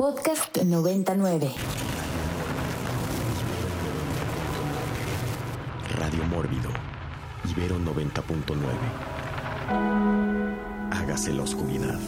[0.00, 1.50] Podcast 99.
[5.98, 6.70] Radio Mórbido.
[7.54, 8.56] Ibero 90.9.
[10.90, 12.00] Hágase la oscuridad.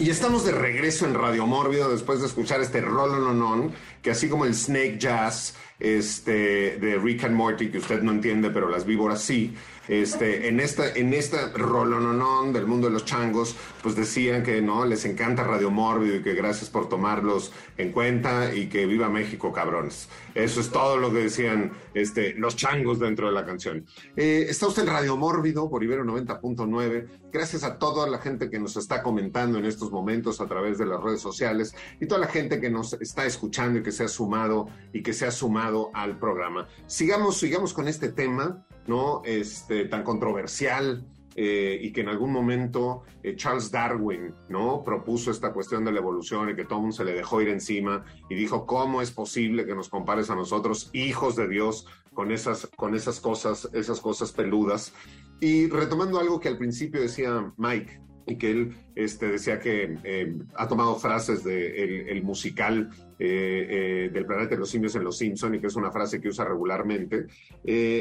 [0.00, 3.72] Y estamos de regreso en Radio Mórbido después de escuchar este on
[4.02, 8.50] que así como el Snake Jazz este, de Rick and Morty, que usted no entiende,
[8.50, 9.54] pero las víboras sí,
[9.90, 14.84] este, en esta, en esta rolononón del mundo de los changos, pues decían que no,
[14.84, 19.52] les encanta Radio Mórbido y que gracias por tomarlos en cuenta y que viva México,
[19.52, 20.08] cabrones.
[20.36, 23.84] Eso es todo lo que decían este, los changos dentro de la canción.
[24.16, 27.08] Eh, está usted en Radio Mórbido por Ibero 90.9.
[27.32, 30.86] Gracias a toda la gente que nos está comentando en estos momentos a través de
[30.86, 34.08] las redes sociales y toda la gente que nos está escuchando y que se ha
[34.08, 36.68] sumado y que se ha sumado al programa.
[36.86, 38.64] Sigamos, sigamos con este tema.
[38.90, 39.22] ¿No?
[39.24, 44.82] Este, tan controversial eh, y que en algún momento eh, Charles Darwin, ¿no?
[44.82, 48.04] Propuso esta cuestión de la evolución y que todo mundo se le dejó ir encima
[48.28, 52.66] y dijo, ¿cómo es posible que nos compares a nosotros, hijos de Dios, con esas,
[52.74, 54.92] con esas cosas, esas cosas peludas?
[55.40, 60.36] Y retomando algo que al principio decía Mike, y que él este, decía que eh,
[60.54, 65.04] ha tomado frases del de el, musical eh, eh, del planeta de los simios en
[65.04, 67.26] Los Simpson y que es una frase que usa regularmente.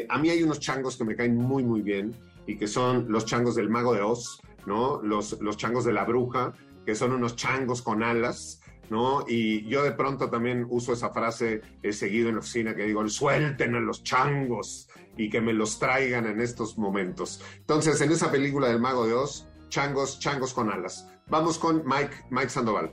[0.09, 2.14] a mí hay unos changos que me caen muy, muy bien
[2.45, 5.02] y que son los changos del mago de Oz, ¿no?
[5.02, 6.53] Los, los changos de la bruja,
[6.86, 9.23] que son unos changos con alas, ¿no?
[9.28, 13.08] Y yo de pronto también uso esa frase he seguido en la oficina que digo,
[13.08, 17.42] suelten a los changos y que me los traigan en estos momentos.
[17.58, 21.08] Entonces, en esa película del mago de Oz, changos, changos con alas.
[21.28, 22.92] Vamos con Mike, Mike Sandoval.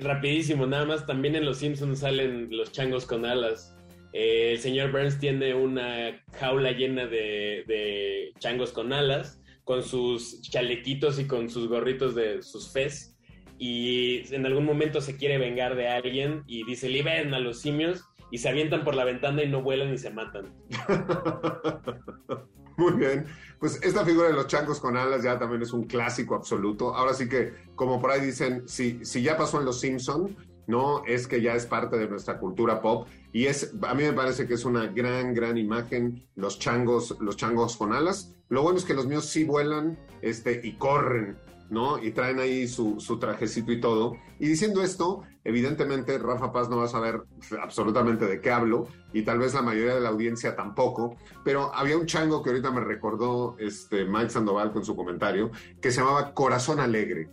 [0.00, 3.74] rapidísimo, nada más también en Los Simpsons salen los changos con alas.
[4.12, 11.18] Eh, el señor Burns tiene una jaula llena de, changos con alas, con sus chalequitos
[11.18, 13.16] y con sus gorritos de sus fez.
[13.58, 18.04] Y en algún momento se quiere vengar de alguien y dice, liberen a los simios
[18.30, 20.54] y se avientan por la ventana y no vuelan y se matan.
[22.78, 23.26] Muy bien.
[23.58, 26.94] Pues esta figura de los changos con alas ya también es un clásico absoluto.
[26.94, 30.36] Ahora sí que, como por ahí dicen, si, si ya pasó en Los Simpson,
[30.68, 34.12] no es que ya es parte de nuestra cultura pop y es a mí me
[34.12, 38.78] parece que es una gran gran imagen los changos los changos con alas lo bueno
[38.78, 41.38] es que los míos sí vuelan este y corren
[41.70, 42.02] ¿no?
[42.02, 44.16] Y traen ahí su, su, trajecito y todo.
[44.38, 47.22] Y diciendo esto, evidentemente Rafa Paz no va a saber
[47.60, 51.98] absolutamente de qué hablo y tal vez la mayoría de la audiencia tampoco, pero había
[51.98, 56.32] un chango que ahorita me recordó este Mike Sandoval con su comentario, que se llamaba
[56.34, 57.30] Corazón Alegre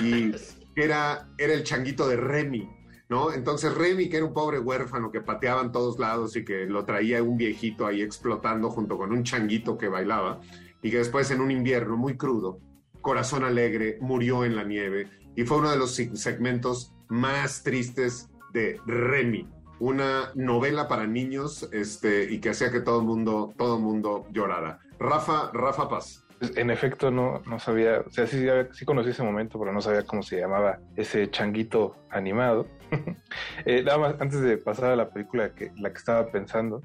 [0.00, 0.32] y
[0.76, 2.68] era, era el changuito de Remy.
[3.08, 3.30] ¿No?
[3.30, 6.86] Entonces Remy, que era un pobre huérfano que pateaba en todos lados y que lo
[6.86, 10.40] traía un viejito ahí explotando junto con un changuito que bailaba,
[10.80, 12.58] y que después en un invierno muy crudo
[13.02, 18.80] Corazón Alegre murió en la nieve y fue uno de los segmentos más tristes de
[18.86, 19.48] Remy,
[19.80, 24.80] una novela para niños este, y que hacía que todo el mundo, todo mundo llorara.
[24.98, 26.24] Rafa, Rafa Paz.
[26.56, 30.22] En efecto, no, no sabía, o sea, sí conocí ese momento, pero no sabía cómo
[30.22, 32.66] se llamaba ese changuito animado.
[33.66, 36.82] eh, nada más, antes de pasar a la película que la que estaba pensando,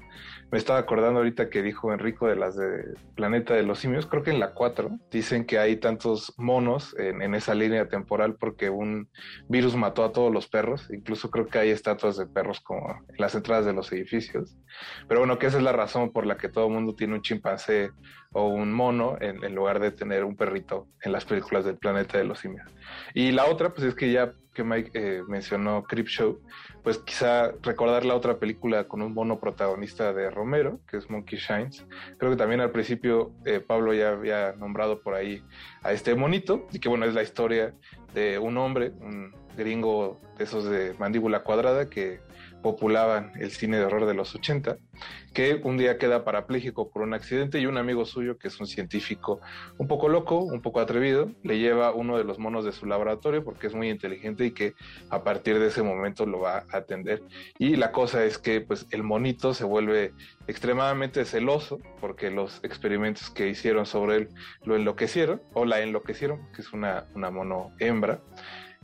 [0.50, 4.22] me estaba acordando ahorita que dijo Enrico de las de Planeta de los Simios, creo
[4.22, 8.70] que en la 4 dicen que hay tantos monos en, en, esa línea temporal porque
[8.70, 9.08] un
[9.48, 13.16] virus mató a todos los perros, incluso creo que hay estatuas de perros como en
[13.18, 14.56] las entradas de los edificios.
[15.08, 17.22] Pero bueno, que esa es la razón por la que todo el mundo tiene un
[17.22, 17.90] chimpancé
[18.38, 22.24] o un mono en, lugar de tener un perrito en las películas del Planeta de
[22.24, 22.70] los Simios.
[23.12, 26.40] Y la otra, pues es que ya que Mike eh, mencionó Show,
[26.82, 31.38] pues quizá recordar la otra película con un mono protagonista de Romero, que es Monkey
[31.38, 31.84] Shines.
[32.18, 35.42] Creo que también al principio eh, Pablo ya había nombrado por ahí
[35.82, 37.74] a este monito, y que bueno, es la historia
[38.14, 42.20] de un hombre, un gringo de esos de mandíbula cuadrada, que
[42.62, 44.78] populaban el cine de horror de los 80,
[45.32, 48.66] que un día queda parapléjico por un accidente y un amigo suyo, que es un
[48.66, 49.40] científico
[49.78, 53.44] un poco loco, un poco atrevido, le lleva uno de los monos de su laboratorio
[53.44, 54.74] porque es muy inteligente y que
[55.10, 57.22] a partir de ese momento lo va a atender.
[57.58, 60.12] Y la cosa es que pues el monito se vuelve
[60.46, 64.28] extremadamente celoso porque los experimentos que hicieron sobre él
[64.64, 68.20] lo enloquecieron o la enloquecieron, que es una, una mono hembra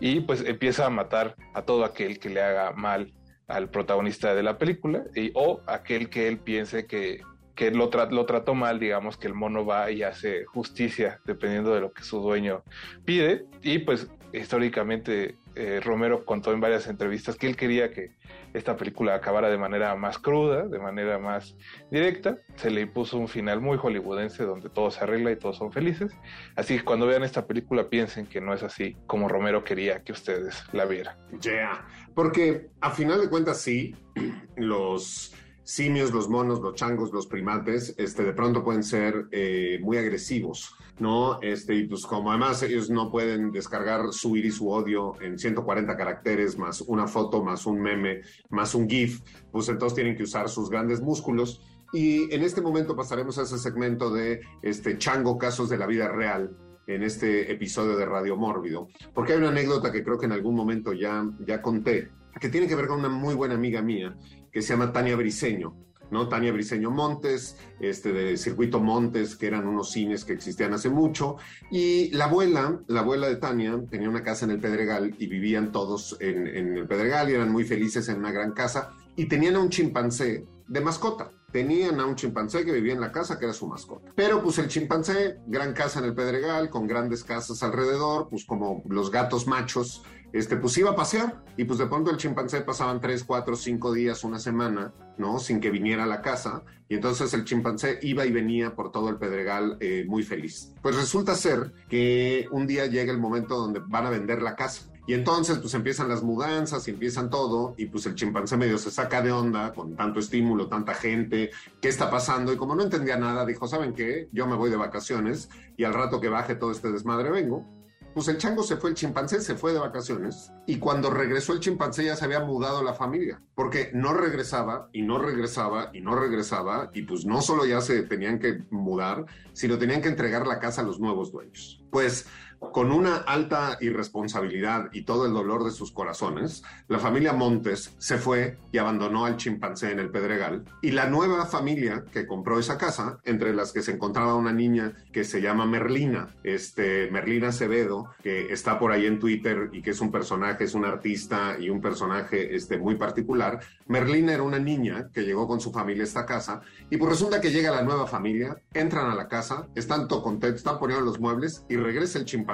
[0.01, 3.13] y pues empieza a matar a todo aquel que le haga mal
[3.49, 7.21] al protagonista de la película y, o aquel que él piense que
[7.55, 11.81] que lo, lo trató mal, digamos, que el mono va y hace justicia dependiendo de
[11.81, 12.63] lo que su dueño
[13.05, 13.47] pide.
[13.63, 18.13] Y pues históricamente eh, Romero contó en varias entrevistas que él quería que
[18.53, 21.57] esta película acabara de manera más cruda, de manera más
[21.91, 22.39] directa.
[22.57, 26.13] Se le impuso un final muy hollywoodense donde todo se arregla y todos son felices.
[26.57, 30.13] Así que cuando vean esta película piensen que no es así como Romero quería que
[30.13, 31.17] ustedes la vieran.
[31.41, 33.95] Yeah, porque a final de cuentas sí,
[34.57, 35.35] los
[35.65, 40.77] simios, los monos, los changos, los primates, este, de pronto pueden ser eh, muy agresivos,
[40.99, 41.41] ¿no?
[41.41, 45.39] Este, y pues como además ellos no pueden descargar su ira y su odio en
[45.39, 48.21] 140 caracteres, más una foto, más un meme,
[48.51, 51.63] más un GIF, pues entonces tienen que usar sus grandes músculos.
[51.93, 56.09] Y en este momento pasaremos a ese segmento de este chango casos de la vida
[56.09, 56.57] real
[56.87, 60.55] en este episodio de Radio Mórbido, porque hay una anécdota que creo que en algún
[60.55, 64.15] momento ya, ya conté, que tiene que ver con una muy buena amiga mía
[64.55, 65.77] que se llama Tania Briseño.
[66.11, 66.29] ¿no?
[66.29, 71.37] Tania Briseño Montes, este de Circuito Montes, que eran unos cines que existían hace mucho,
[71.73, 75.73] y la abuela, la abuela de Tania, tenía una casa en el Pedregal y vivían
[75.73, 79.57] todos en, en el Pedregal y eran muy felices en una gran casa, y tenían
[79.57, 81.31] a un chimpancé de mascota.
[81.55, 84.11] Tenían a un chimpancé que vivía en la casa, que era su mascota.
[84.17, 88.83] Pero pues el chimpancé, gran casa en el Pedregal, con grandes casas alrededor, pues como
[88.89, 90.03] los gatos machos
[90.33, 93.93] este, pues iba a pasear y pues de pronto el chimpancé pasaban tres, cuatro, cinco
[93.93, 95.39] días, una semana, ¿no?
[95.39, 99.09] Sin que viniera a la casa y entonces el chimpancé iba y venía por todo
[99.09, 100.73] el Pedregal eh, muy feliz.
[100.83, 104.91] Pues resulta ser que un día llega el momento donde van a vender la casa.
[105.07, 108.91] Y entonces pues empiezan las mudanzas y empiezan todo y pues el chimpancé medio se
[108.91, 112.53] saca de onda con tanto estímulo, tanta gente, ¿qué está pasando?
[112.53, 114.29] Y como no entendía nada, dijo, ¿saben qué?
[114.33, 117.67] Yo me voy de vacaciones y al rato que baje todo este desmadre vengo
[118.15, 121.59] pues el chango se fue, el chimpancé se fue de vacaciones y cuando regresó el
[121.59, 126.15] chimpancé ya se había mudado la familia, porque no regresaba y no regresaba y no
[126.15, 130.61] regresaba y pues no solo ya se tenían que mudar, sino tenían que entregar la
[130.61, 131.83] casa a los nuevos dueños.
[131.91, 132.27] Pues
[132.73, 138.19] con una alta irresponsabilidad y todo el dolor de sus corazones, la familia Montes se
[138.19, 140.65] fue y abandonó al chimpancé en el Pedregal.
[140.83, 144.95] Y la nueva familia que compró esa casa, entre las que se encontraba una niña
[145.13, 149.91] que se llama Merlina, este, Merlina Acevedo, que está por ahí en Twitter y que
[149.91, 153.61] es un personaje, es un artista y un personaje este, muy particular.
[153.87, 157.41] Merlina era una niña que llegó con su familia a esta casa y pues resulta
[157.41, 161.21] que llega la nueva familia, entran a la casa, están todo contentos, están poniendo los
[161.21, 162.54] muebles y regresa el chimpancé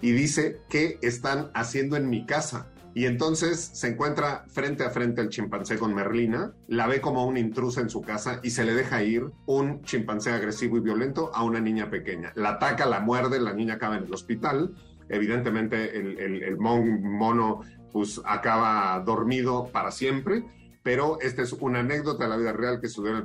[0.00, 2.68] y dice qué están haciendo en mi casa.
[2.94, 7.38] Y entonces se encuentra frente a frente el chimpancé con Merlina, la ve como una
[7.38, 11.42] intrusa en su casa y se le deja ir un chimpancé agresivo y violento a
[11.42, 12.32] una niña pequeña.
[12.34, 14.74] La ataca, la muerde, la niña acaba en el hospital.
[15.08, 17.60] Evidentemente el, mono
[17.92, 20.44] pues acaba dormido para siempre
[20.82, 23.16] pero esta es una anécdota de la vida real que sucedió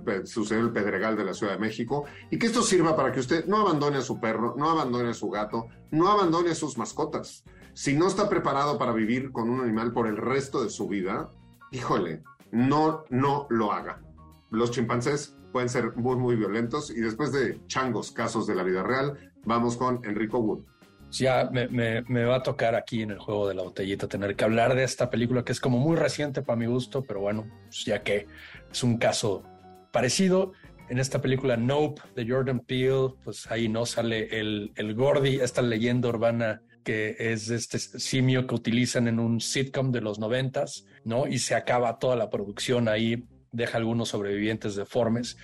[0.59, 3.45] en el Pedregal de la Ciudad de México y que esto sirva para que usted
[3.45, 7.43] no abandone a su perro, no abandone a su gato, no abandone a sus mascotas.
[7.73, 11.31] Si no está preparado para vivir con un animal por el resto de su vida,
[11.71, 14.01] híjole, no, no lo haga.
[14.49, 18.83] Los chimpancés pueden ser muy, muy violentos y después de changos casos de la vida
[18.83, 20.63] real, vamos con Enrico Wood
[21.11, 24.75] ya me, va a tocar aquí en el juego de la botellita tener que hablar
[24.75, 28.03] de esta película que es como muy reciente para mi gusto, pero bueno, pues ya
[28.03, 28.27] que
[28.71, 29.43] es un caso
[29.91, 30.51] parecido.
[30.89, 35.61] En esta película Nope de Jordan Peele, pues ahí no sale el, el Gordy, esta
[35.61, 41.27] leyenda urbana que es este simio que utilizan en un sitcom de los noventas, ¿no?
[41.27, 45.35] Y se acaba toda la producción ahí, deja algunos sobrevivientes deformes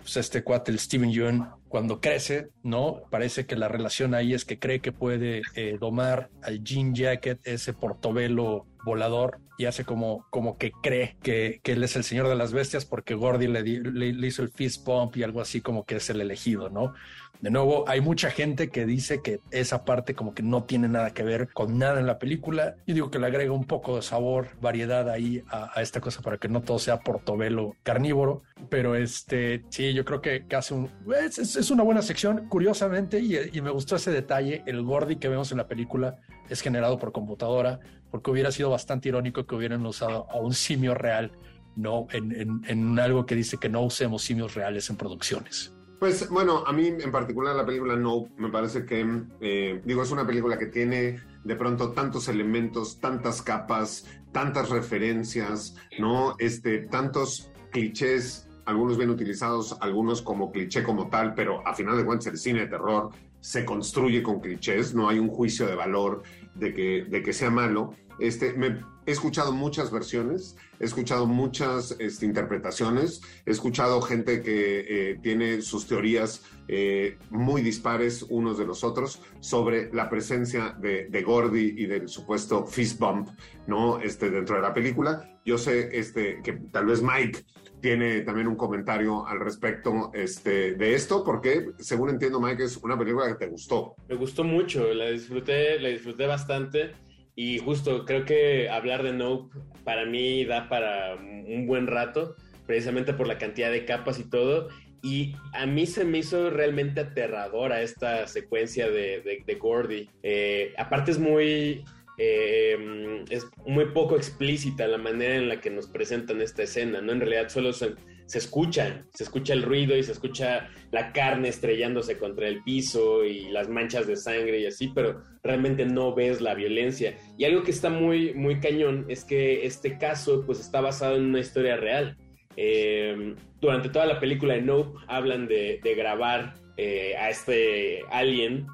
[0.00, 3.02] pues este cuate, el Steven Yeun, cuando crece, ¿no?
[3.10, 7.40] Parece que la relación ahí es que cree que puede eh, domar al Jean Jacket,
[7.44, 12.28] ese portobelo volador, y hace como, como que cree que, que él es el señor
[12.28, 15.84] de las bestias porque Gordy le, le, hizo el fist pump y algo así como
[15.84, 16.94] que es el elegido, ¿no?
[17.40, 21.14] De nuevo, hay mucha gente que dice que esa parte como que no tiene nada
[21.14, 22.76] que ver con nada en la película.
[22.86, 26.36] Yo digo que le agrega un poco de sabor, variedad ahí a, esta cosa para
[26.36, 28.42] que no todo sea portobelo carnívoro.
[28.68, 30.90] Pero este, sí, yo creo que, hace un...
[31.14, 34.62] Es, una buena sección, curiosamente, y, y me gustó ese detalle.
[34.66, 36.18] El Gordy que vemos en la película
[36.50, 37.80] es generado por computadora,
[38.10, 41.32] porque hubiera sido bastante irónico que hubieran usado a un simio real,
[41.74, 42.06] ¿no?
[42.12, 45.72] En, en algo que dice que no usemos simios reales en producciones.
[46.00, 49.06] Pues bueno, a mí en particular la película No, me parece que,
[49.42, 55.76] eh, digo, es una película que tiene de pronto tantos elementos, tantas capas, tantas referencias,
[55.98, 56.36] ¿no?
[56.38, 62.06] Este, tantos clichés, algunos bien utilizados, algunos como cliché como tal, pero a final de
[62.06, 66.22] cuentas el cine de terror se construye con clichés, no hay un juicio de valor
[66.54, 67.92] de que, de que sea malo.
[68.18, 68.80] Este, me,
[69.10, 75.62] he escuchado muchas versiones, he escuchado muchas este, interpretaciones, he escuchado gente que eh, tiene
[75.62, 81.74] sus teorías eh, muy dispares unos de los otros sobre la presencia de, de, Gordy
[81.76, 83.30] y del supuesto fist bump,
[83.66, 83.98] ¿no?
[83.98, 85.28] Este, dentro de la película.
[85.44, 87.44] Yo sé este, que tal vez Mike
[87.80, 92.96] tiene también un comentario al respecto este, de esto, porque según entiendo, Mike, es una
[92.96, 93.96] película que te gustó.
[94.08, 96.92] Me gustó mucho, la disfruté, la disfruté bastante
[97.40, 103.14] y justo creo que hablar de Nope para mí da para un buen rato, precisamente
[103.14, 104.68] por la cantidad de capas y todo.
[105.02, 110.10] Y a mí se me hizo realmente aterradora esta secuencia de, de, Gordy.
[110.22, 111.82] Eh, aparte es muy,
[112.18, 117.12] eh, es muy poco explícita la manera en la que nos presentan esta escena, ¿no?
[117.12, 117.94] En realidad solo se,
[118.30, 123.24] se escucha, se escucha el ruido y se escucha la carne estrellándose contra el piso
[123.24, 127.18] y las manchas de sangre y así, pero realmente no ves la violencia.
[127.36, 131.24] Y algo que está muy, muy cañón es que este caso pues está basado en
[131.24, 132.16] una historia real.
[132.56, 138.68] Eh, durante toda la película de Nope hablan de, grabar eh, a este alien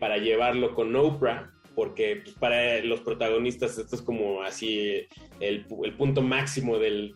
[0.00, 5.06] para llevarlo con Oprah porque pues, para los protagonistas esto es como así
[5.38, 5.64] el,
[5.96, 7.14] punto máximo del,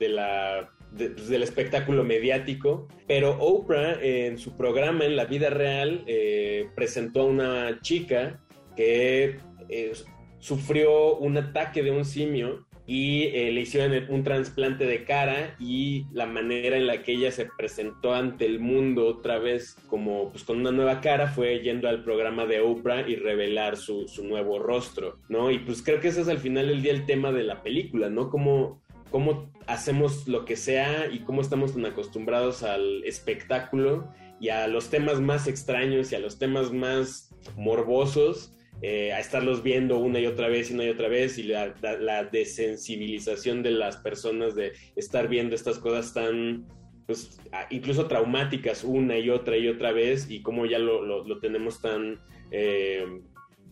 [0.96, 7.22] pues, del espectáculo mediático, pero Oprah en su programa en la vida real eh, presentó
[7.22, 8.40] a una chica
[8.76, 9.92] que eh,
[10.38, 16.06] sufrió un ataque de un simio y eh, le hicieron un trasplante de cara y
[16.12, 20.42] la manera en la que ella se presentó ante el mundo otra vez como pues
[20.42, 24.58] con una nueva cara fue yendo al programa de Oprah y revelar su, su nuevo
[24.58, 25.50] rostro, ¿no?
[25.50, 28.10] Y pues creo que ese es al final del día el tema de la película,
[28.10, 28.30] ¿no?
[28.30, 28.81] Como
[29.12, 34.90] cómo hacemos lo que sea y cómo estamos tan acostumbrados al espectáculo y a los
[34.90, 40.26] temas más extraños y a los temas más morbosos eh, a estarlos viendo una y
[40.26, 41.72] otra vez y una y otra vez y la,
[42.32, 46.66] desensibilización de las personas de estar viendo estas cosas tan,
[47.06, 47.38] pues,
[47.70, 52.18] incluso traumáticas una y otra y otra vez y cómo ya lo, tenemos tan,
[52.50, 53.06] eh,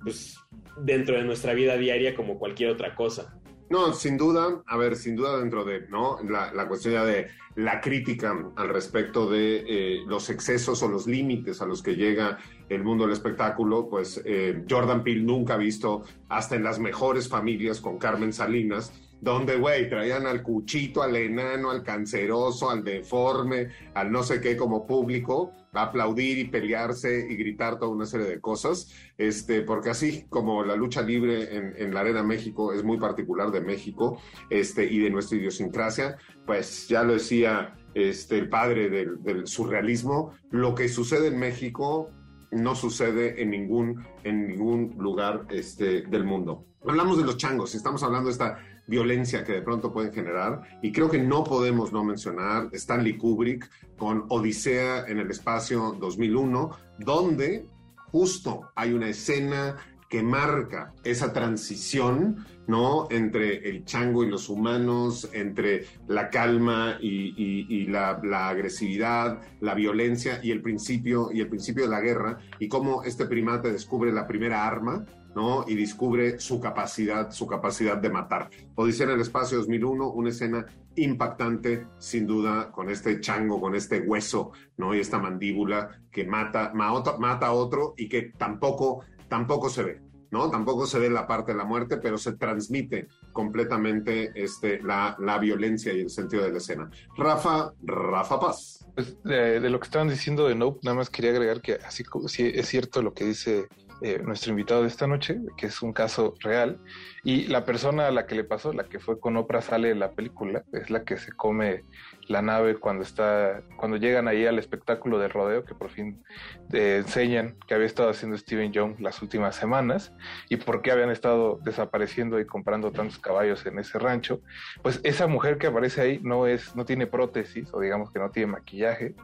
[0.05, 0.37] pues,
[0.81, 3.40] dentro de nuestra vida diaria como cualquier otra cosa.
[3.71, 6.19] No, sin duda, a ver, sin duda dentro de ¿no?
[6.29, 11.07] la, la cuestión ya de la crítica al respecto de eh, los excesos o los
[11.07, 12.39] límites a los que llega
[12.71, 17.29] el mundo del espectáculo, pues eh, Jordan Peele nunca ha visto, hasta en las mejores
[17.29, 23.69] familias con Carmen Salinas, donde, güey, traían al cuchito, al enano, al canceroso, al deforme,
[23.93, 28.41] al no sé qué como público, aplaudir y pelearse y gritar toda una serie de
[28.41, 33.51] cosas, este, porque así como la lucha libre en, la Arena México es muy particular
[33.51, 39.47] de México este, y de nuestra idiosincrasia, pues ya lo decía este, el padre del,
[39.47, 42.11] surrealismo, lo que sucede en México
[42.51, 46.67] no sucede en ningún, en ningún lugar este, del mundo.
[46.87, 50.63] Hablamos de los changos, estamos hablando de esta violencia que de pronto pueden generar.
[50.83, 56.71] Y creo que no podemos no mencionar Stanley Kubrick con Odisea en el espacio 2001,
[56.99, 57.67] donde
[58.11, 59.77] justo hay una escena
[60.11, 63.07] que marca esa transición, ¿no?
[63.11, 70.41] Entre el chango y los humanos, entre la calma y, la, la, agresividad, la violencia
[70.43, 74.27] y el principio y el principio de la guerra y cómo este primate descubre la
[74.27, 75.65] primera arma ¿no?
[75.67, 78.51] Y descubre su capacidad, su capacidad de matar.
[78.75, 84.01] Odisea en el espacio 2001, una escena impactante, sin duda, con este chango, con este
[84.01, 84.95] hueso, ¿no?
[84.95, 90.51] Y esta mandíbula que mata, mata a otro y que tampoco, tampoco se ve, ¿no?
[90.51, 95.39] Tampoco se ve la parte de la muerte, pero se transmite completamente este, la, la
[95.39, 96.91] violencia y el sentido de la escena.
[97.17, 98.87] Rafa, Rafa Paz.
[98.95, 102.05] Pues de, de, lo que estaban diciendo de Nope, nada más quería agregar que así
[102.27, 103.69] si es cierto lo que dice
[104.03, 106.81] eh, nuestro invitado de esta noche, que es un caso real,
[107.23, 109.99] y la persona a la que le pasó, la que fue con Oprah, sale en
[109.99, 111.85] la película, es la que se come
[112.29, 116.23] la nave cuando está, cuando llegan ahí al espectáculo de rodeo que por fin
[116.71, 120.13] te enseñan que había estado haciendo Steven Young las últimas semanas
[120.49, 124.41] y por qué habían estado desapareciendo y comprando tantos caballos en ese rancho,
[124.83, 128.31] pues esa mujer que aparece ahí no es, no tiene prótesis o digamos que no
[128.31, 129.15] tiene maquillaje,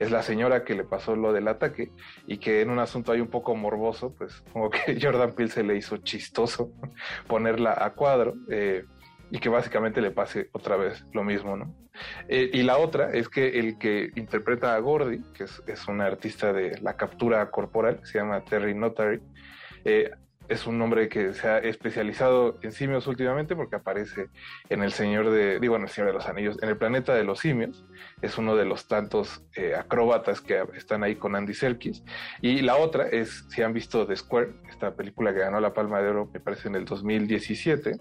[0.00, 1.92] es la señora que le pasó lo del ataque
[2.26, 5.62] y que en un asunto ahí un poco morboso, pues como que Jordan Peele se
[5.62, 6.72] le hizo chistoso
[7.46, 8.34] ponerla a cuadro.
[8.48, 8.84] Eh,
[9.28, 11.74] y que básicamente le pase otra vez lo mismo, ¿no?
[12.28, 16.00] Eh, y la otra es que el que interpreta a Gordy, que es, es un
[16.00, 19.20] artista de la captura corporal, se llama Terry Notary,
[19.84, 20.10] eh,
[20.48, 24.28] es un hombre que se ha especializado en simios últimamente porque aparece
[24.68, 27.24] en El Señor de, digo, en El Señor de los Anillos, en el planeta de
[27.24, 27.84] los simios,
[28.22, 32.04] es uno de los tantos eh, acróbatas que están ahí con Andy Serkis.
[32.40, 36.00] Y la otra es, si han visto The Square, esta película que ganó la Palma
[36.00, 37.98] de Oro, me parece en el 2017,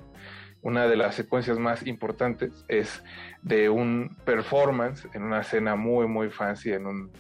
[0.66, 3.04] una de las secuencias más importantes es
[3.44, 7.12] de un performance en una escena muy, muy fancy en un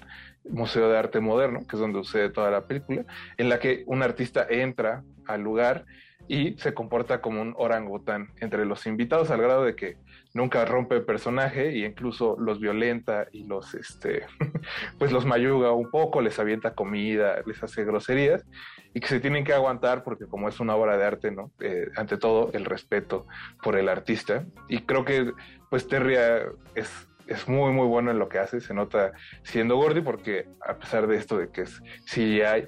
[0.49, 3.05] museo de arte moderno, que es donde sucede toda la película,
[3.37, 5.85] en la que un artista entra al lugar
[6.27, 9.97] y se comporta como un orangután entre los invitados al grado de que
[10.33, 14.25] nunca rompe personaje y incluso los violenta y los este
[14.97, 18.43] pues los mayuga un poco, les avienta comida, les hace groserías
[18.93, 21.51] y que se tienen que aguantar porque como es una obra de arte, ¿no?
[21.59, 23.27] Eh, ante todo el respeto
[23.61, 25.31] por el artista y creo que
[25.69, 29.13] pues Terria es es muy muy bueno en lo que hace, se nota
[29.43, 32.67] siendo Gordy porque a pesar de esto de que es CGI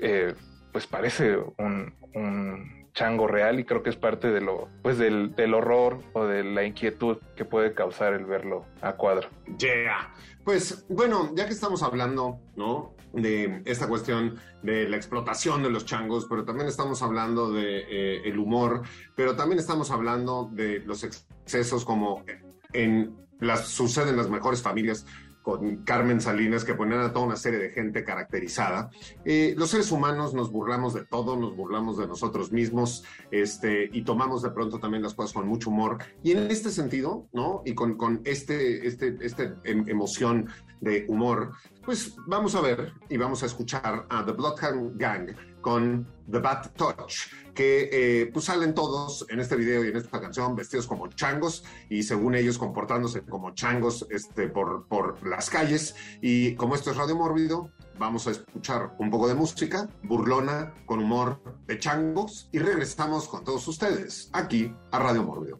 [0.00, 0.34] eh,
[0.72, 5.34] pues parece un, un chango real y creo que es parte de lo, pues del,
[5.34, 9.28] del horror o de la inquietud que puede causar el verlo a cuadro.
[9.58, 10.12] Yeah.
[10.44, 12.94] Pues bueno, ya que estamos hablando, ¿no?
[13.12, 18.22] De esta cuestión de la explotación de los changos, pero también estamos hablando de eh,
[18.24, 18.82] el humor,
[19.16, 22.24] pero también estamos hablando de los excesos como
[22.72, 25.06] en las suceden en las mejores familias
[25.44, 28.90] con Carmen Salinas, que ponían a toda una serie de gente caracterizada.
[29.26, 34.02] Eh, los seres humanos nos burlamos de todo, nos burlamos de nosotros mismos, este, y
[34.04, 35.98] tomamos de pronto también las cosas con mucho humor.
[36.22, 37.60] Y en este sentido, ¿no?
[37.66, 40.48] Y con, con este, este, este em, emoción
[40.80, 41.52] de humor,
[41.84, 46.72] pues vamos a ver y vamos a escuchar a The Bloodhound Gang con The Bad
[46.76, 47.14] Touch,
[47.54, 51.64] que eh, pues salen todos en este video y en esta canción vestidos como changos
[51.88, 55.94] y según ellos comportándose como changos este, por, por las calles.
[56.20, 60.98] Y como esto es Radio Mórbido, vamos a escuchar un poco de música burlona con
[60.98, 65.56] humor de changos y regresamos con todos ustedes aquí a Radio Mórbido.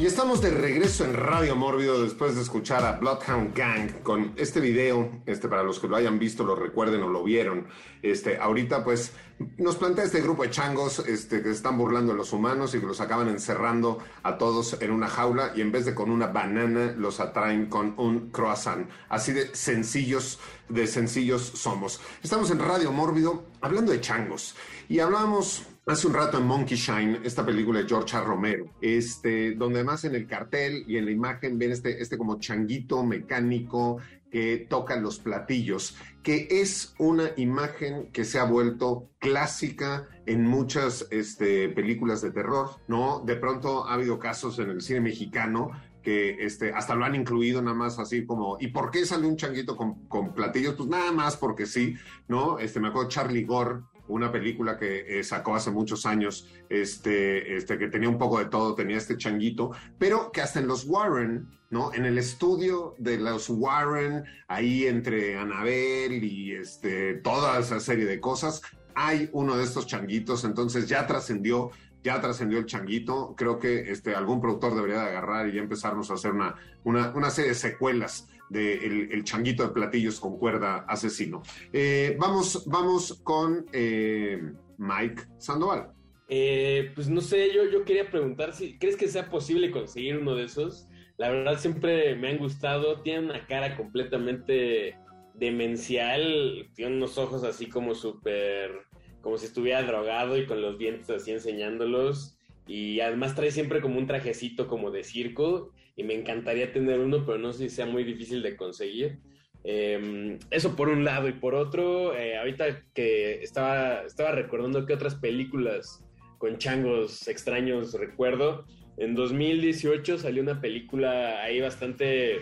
[0.00, 4.58] Y estamos de regreso en Radio Mórbido después de escuchar a Bloodhound Gang con este
[4.58, 7.66] video, este para los que lo hayan visto, lo recuerden o lo vieron.
[8.00, 9.12] Este, ahorita pues
[9.58, 12.86] nos plantea este grupo de changos este, que están burlando de los humanos y que
[12.86, 16.94] los acaban encerrando a todos en una jaula y en vez de con una banana
[16.96, 18.88] los atraen con un croissant.
[19.10, 20.38] Así de sencillos,
[20.70, 22.00] de sencillos somos.
[22.22, 24.56] Estamos en Radio Mórbido hablando de changos
[24.88, 28.22] y hablamos hace un rato en Monkey Shine, esta película de George A.
[28.22, 32.38] Romero, este, donde además en el cartel y en la imagen ven este, este como
[32.38, 33.98] changuito mecánico
[34.30, 41.08] que toca los platillos, que es una imagen que se ha vuelto clásica en muchas
[41.10, 43.20] este, películas de terror, ¿no?
[43.26, 45.70] De pronto ha habido casos en el cine mexicano
[46.02, 49.36] que este, hasta lo han incluido nada más así como, ¿y por qué sale un
[49.36, 50.74] changuito con, con platillos?
[50.74, 51.94] Pues nada más porque sí,
[52.28, 52.58] ¿no?
[52.58, 57.78] Este, me acuerdo Charlie Gore una película que eh, sacó hace muchos años, este, este,
[57.78, 61.48] que tenía un poco de todo, tenía este changuito, pero que hasta en los Warren,
[61.70, 61.92] ¿no?
[61.94, 68.20] En el estudio de los Warren, ahí entre Anabel y este, toda esa serie de
[68.20, 68.62] cosas,
[68.94, 71.70] hay uno de estos changuitos, entonces ya trascendió
[72.02, 73.34] ya trascendió el changuito.
[73.36, 77.12] Creo que este, algún productor debería de agarrar y ya empezarnos a hacer una, una,
[77.14, 81.42] una serie de secuelas de el, changuito de platillos con cuerda asesino.
[81.72, 84.42] Eh, vamos, vamos con eh,
[84.76, 85.92] Mike Sandoval.
[86.28, 90.34] Eh, pues no sé, yo, yo quería preguntar si crees que sea posible conseguir uno
[90.34, 90.88] de esos.
[91.16, 94.96] La verdad siempre me han gustado, tienen una cara completamente
[95.34, 98.72] demencial, tienen unos ojos así como súper,
[99.20, 102.36] como si estuviera drogado y con los dientes así enseñándolos.
[102.66, 107.24] Y además trae siempre como un trajecito como de circo y me encantaría tener uno,
[107.24, 109.18] pero no sé si sea muy difícil de conseguir.
[109.62, 114.94] Em, eso por un lado y por otro, eh, ahorita que estaba, estaba recordando que
[114.94, 116.02] otras películas
[116.38, 118.64] con changos extraños recuerdo,
[118.96, 122.40] en 2018 salió una película ahí bastante,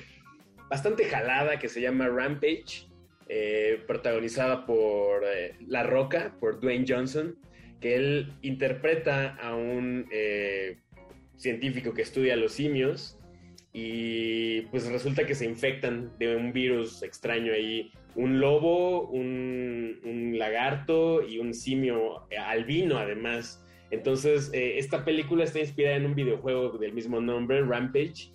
[0.70, 2.86] bastante jalada que se llama Rampage,
[3.28, 7.36] eh, protagonizada por eh, La Roca, por Dwayne Johnson,
[7.80, 10.06] que él interpreta a un
[11.36, 13.17] científico que estudia los simios
[13.72, 17.92] y pues resulta que se infectan de un virus extraño ahí.
[18.14, 23.64] Un lobo, un, lagarto y un simio albino además.
[23.90, 28.32] Entonces, eh, esta película está inspirada en un videojuego del mismo nombre, Rampage,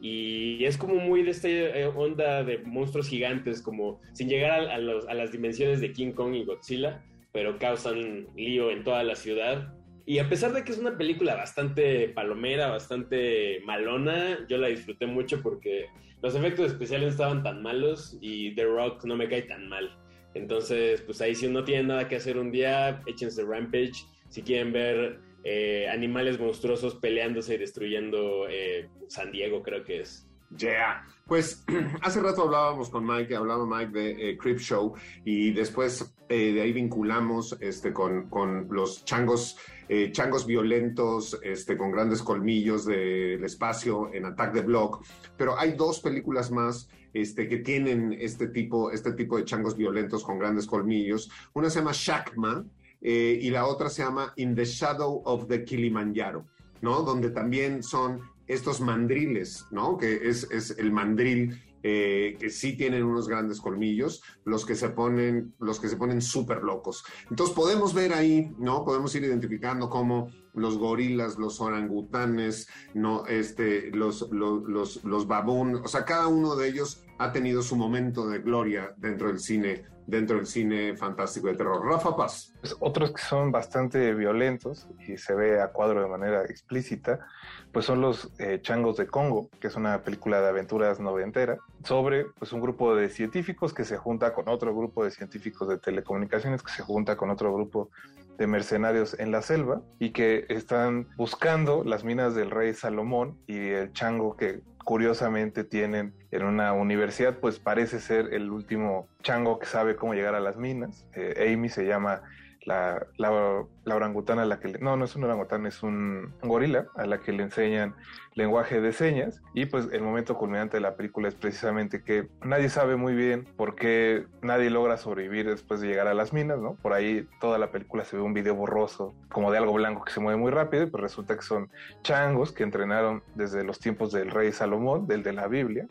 [0.00, 4.74] y es como muy de esta eh, onda de monstruos gigantes, como sin llegar a,
[4.74, 9.74] a las dimensiones de King Kong y Godzilla, pero causan lío en toda la ciudad.
[10.06, 15.06] Y a pesar de que es una película bastante palomera, bastante malona, yo la disfruté
[15.06, 15.86] mucho porque
[16.22, 19.96] los efectos especiales estaban tan malos y The Rock no me cae tan mal.
[20.34, 24.04] Entonces, pues ahí si uno tiene nada que hacer un día, échense Rampage.
[24.28, 30.28] Si quieren ver eh, animales monstruosos peleándose y destruyendo eh, San Diego, creo que es.
[30.58, 31.04] Yeah.
[31.26, 31.64] Pues
[32.02, 36.60] hace rato hablábamos con Mike, hablaba Mike de eh, Crip Show y después eh, de
[36.60, 39.56] ahí vinculamos este, con, con los changos,
[39.88, 45.04] eh, changos violentos este, con grandes colmillos del espacio en Attack the Block.
[45.36, 50.22] Pero hay dos películas más este, que tienen este tipo, este tipo de changos violentos
[50.22, 51.30] con grandes colmillos.
[51.54, 52.64] Una se llama Shakma
[53.00, 56.46] y la otra se llama In the Shadow of the Kilimanjaro,
[56.80, 57.02] ¿no?
[57.02, 59.96] Donde también son estos mandriles, ¿no?
[59.96, 64.88] Que es, es el mandril eh, que sí tienen unos grandes colmillos, los que se
[64.88, 67.04] ponen, los que se ponen súper locos.
[67.28, 68.86] Entonces podemos ver ahí, ¿no?
[68.86, 75.76] Podemos ir identificando cómo los gorilas, los orangutanes, no, este, los, los, los, los babún,
[75.76, 79.84] o sea, cada uno de ellos ha tenido su momento de gloria dentro del cine,
[80.06, 81.84] dentro del cine fantástico de terror.
[81.84, 82.52] Rafa Paz.
[82.60, 87.26] Pues otros que son bastante violentos y se ve a cuadro de manera explícita,
[87.72, 92.26] pues son los eh, Changos de Congo, que es una película de aventuras noventera, sobre
[92.38, 96.62] pues un grupo de científicos que se junta con otro grupo de científicos de telecomunicaciones
[96.62, 97.90] que se junta con otro grupo
[98.38, 103.68] de mercenarios en la selva y que están buscando las minas del rey Salomón y
[103.68, 109.66] el chango que curiosamente tienen en una universidad, pues parece ser el último chango que
[109.66, 111.06] sabe cómo llegar a las minas.
[111.14, 112.22] Eh, Amy se llama
[112.64, 117.06] la, la, orangutana a la que no, no es un orangután, es un, gorila a
[117.06, 117.94] la que le enseñan
[118.34, 122.68] lenguaje de señas y pues el momento culminante de la película es precisamente que nadie
[122.68, 126.74] sabe muy bien por qué nadie logra sobrevivir después de llegar a las minas, ¿no?
[126.74, 130.12] Por ahí toda la película se ve un video borroso como de algo blanco que
[130.12, 131.70] se mueve muy rápido y pues resulta que son
[132.02, 135.86] changos que entrenaron desde los tiempos del rey Salomón, del de la Biblia,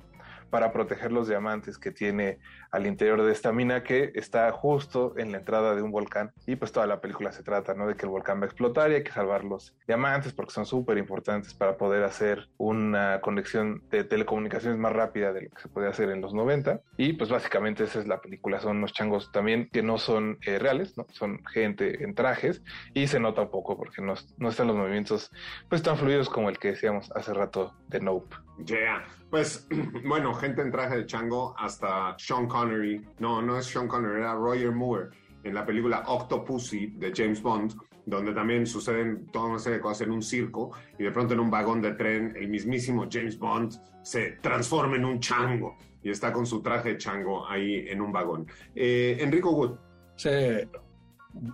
[0.54, 2.38] para proteger los diamantes que tiene
[2.70, 6.56] al interior de esta mina que está justo en la entrada de un volcán y
[6.58, 7.88] pues toda la película se trata ¿no?
[7.88, 10.68] de que el volcán va a explotar y hay que salvar los diamantes porque son
[10.68, 15.70] súper importantes para poder hacer una conexión de telecomunicaciones más rápida de lo que se
[15.70, 19.32] podía hacer en los 90 y pues básicamente esa es la película, son unos changos
[19.32, 21.08] también que no son eh, reales, ¿no?
[21.10, 22.62] son gente en trajes
[22.94, 25.32] y se nota un poco porque no, no están los movimientos
[25.68, 28.36] pues tan fluidos como el que decíamos hace rato de Nope.
[28.66, 29.04] Yeah,
[29.34, 29.68] pues
[30.06, 34.36] bueno, gente en traje de chango hasta Sean Connery, no, no es Sean Connery, era
[34.36, 35.10] Roger Moore
[35.44, 37.74] en la película Octopussy de James Bond,
[38.06, 41.40] donde también suceden toda una serie de cosas en un circo y de pronto en
[41.40, 46.32] un vagón de tren el mismísimo James Bond se transforma en un chango y está
[46.32, 48.46] con su traje de chango ahí en un vagón.
[48.76, 49.80] Eh, Enrico Wood.
[50.16, 50.30] Sí,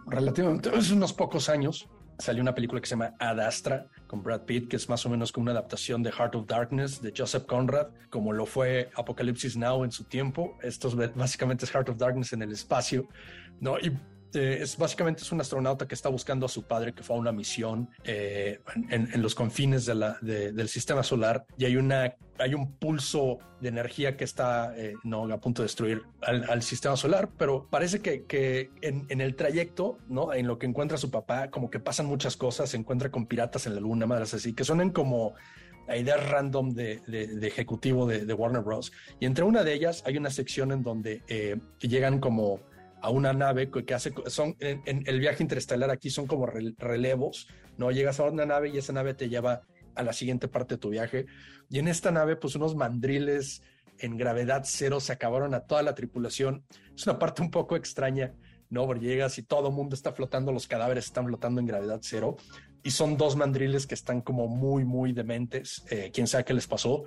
[0.05, 1.87] relativamente, hace unos pocos años
[2.17, 5.31] salió una película que se llama Adastra con Brad Pitt, que es más o menos
[5.31, 9.83] como una adaptación de Heart of Darkness de Joseph Conrad, como lo fue Apocalypse Now
[9.83, 10.57] en su tiempo.
[10.63, 13.07] Esto es, básicamente es Heart of Darkness en el espacio,
[13.59, 13.77] ¿no?
[13.77, 13.95] Y
[14.33, 17.19] eh, es básicamente es un astronauta que está buscando a su padre que fue a
[17.19, 22.73] una misión eh, en, los confines de del sistema solar y hay una hay un
[22.73, 27.67] pulso de energía que está eh, no a punto de destruir al, sistema solar pero
[27.71, 31.79] parece que, que en, el trayecto no en lo que encuentra su papá como que
[31.79, 35.33] pasan muchas cosas se encuentra con piratas en la luna madres así que suenan como
[35.97, 38.91] ideas random de, de, ejecutivo de, Warner Bros.
[39.19, 41.23] Y entre una de ellas hay una sección en donde
[41.79, 42.59] llegan como
[43.01, 47.91] a una nave que hace, son, en, el viaje interestelar aquí son como relevos, ¿no?
[47.91, 49.61] Llegas a una nave y esa nave te lleva
[49.95, 51.25] a la siguiente parte de tu viaje.
[51.69, 53.61] Y en esta nave, pues unos mandriles
[53.99, 56.63] en gravedad cero se acabaron a toda la tripulación.
[56.95, 58.33] Es una parte un poco extraña,
[58.69, 58.85] ¿no?
[58.85, 62.37] Porque llegas y todo el mundo está flotando, los cadáveres están flotando en gravedad cero.
[62.81, 65.83] Y son dos mandriles que están como muy, muy dementes.
[65.89, 67.03] Eh, quién sabe qué les pasó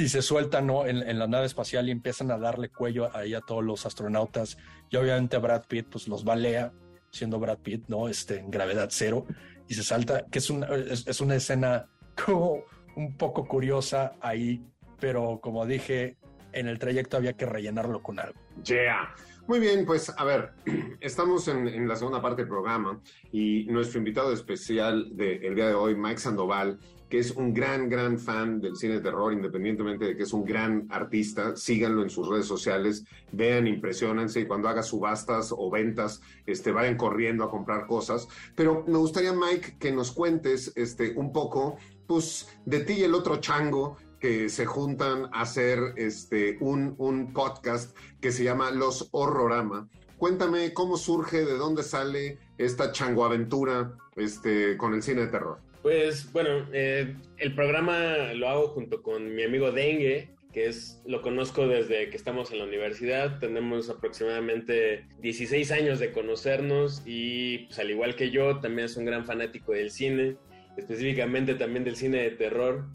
[0.00, 0.86] y se sueltan ¿no?
[0.86, 4.56] en, la nave espacial y empiezan a darle cuello ahí a todos los astronautas.
[4.88, 6.72] Y obviamente Brad Pitt pues los balea,
[7.10, 8.08] siendo Brad Pitt, ¿no?
[8.08, 9.26] Este, en gravedad cero.
[9.68, 11.86] Y se salta, que es una, es, una escena
[12.24, 12.64] como
[12.96, 14.64] un poco curiosa ahí,
[14.98, 16.16] pero como dije,
[16.52, 18.40] en el trayecto había que rellenarlo con algo.
[18.64, 19.14] Yeah.
[19.46, 20.52] Muy bien, pues a ver,
[21.00, 23.00] estamos en, en, la segunda parte del programa
[23.32, 26.78] y nuestro invitado especial del día de hoy, Mike Sandoval,
[27.10, 30.44] que es un gran, gran fan del cine de terror, independientemente de que es un
[30.44, 31.56] gran artista.
[31.56, 36.96] Síganlo en sus redes sociales, vean, impresionense y cuando haga subastas o ventas, este, vayan
[36.96, 38.28] corriendo a comprar cosas.
[38.54, 43.14] Pero me gustaría, Mike, que nos cuentes este, un poco pues, de ti y el
[43.14, 49.08] otro chango que se juntan a hacer este, un, un podcast que se llama Los
[49.10, 49.88] Horrorama.
[50.16, 55.69] Cuéntame cómo surge, de dónde sale esta changoaventura este, con el cine de terror.
[55.82, 61.22] Pues bueno, eh, el programa lo hago junto con mi amigo Dengue, que es, lo
[61.22, 67.78] conozco desde que estamos en la universidad, tenemos aproximadamente 16 años de conocernos y pues
[67.78, 70.36] al igual que yo, también es un gran fanático del cine,
[70.76, 72.86] específicamente también del cine de terror.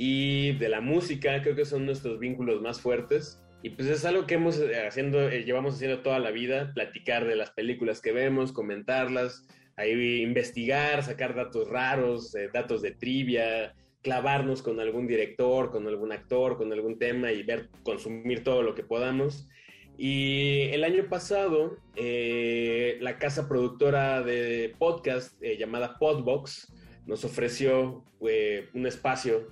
[0.00, 3.42] y de la música, creo que son nuestros vínculos más fuertes.
[3.64, 7.26] Y pues es algo que hemos eh, haciendo, eh, llevamos haciendo toda la vida, platicar
[7.26, 9.44] de las películas que vemos, comentarlas,
[9.78, 16.12] ahí investigar, sacar datos raros, eh, datos de trivia, clavarnos con algún director, con algún
[16.12, 19.48] actor, con algún tema y ver, consumir todo lo que podamos.
[19.96, 26.72] Y el año pasado, la casa productora de podcast llamada Podbox
[27.06, 29.48] nos ofreció un espacio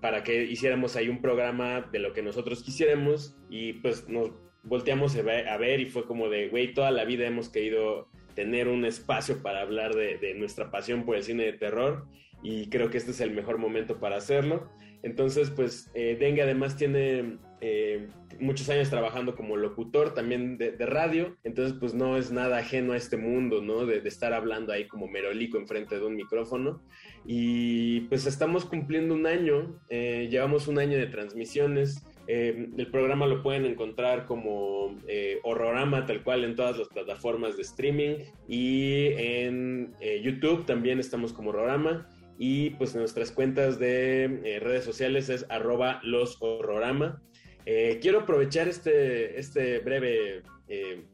[0.00, 4.30] para que hiciéramos ahí un programa de lo que nosotros quisiéramos y pues nos
[4.62, 8.84] volteamos a ver, y fue como de, güey, toda la vida hemos querido tener un
[8.84, 12.06] espacio para hablar de, nuestra pasión por el cine de terror
[12.42, 14.70] y creo que este es el mejor momento para hacerlo.
[15.02, 18.08] Entonces, pues eh, Dengue además tiene eh,
[18.40, 22.96] muchos años trabajando como locutor también de, radio, entonces pues no es nada ajeno a
[22.96, 23.86] este mundo, ¿no?
[23.86, 26.82] De, estar hablando ahí como merolico enfrente de un micrófono.
[27.24, 32.04] Y pues estamos cumpliendo un año, eh, llevamos un año de transmisiones.
[32.28, 34.96] Eh, el programa lo pueden encontrar como
[35.42, 38.16] Horrorama, tal cual en todas las plataformas de streaming
[38.48, 42.08] y en YouTube también estamos como Horrorama
[42.38, 47.20] y pues nuestras cuentas de redes sociales es arroba los horrorama.
[47.64, 51.04] Eh, quiero aprovechar este, este breve eh,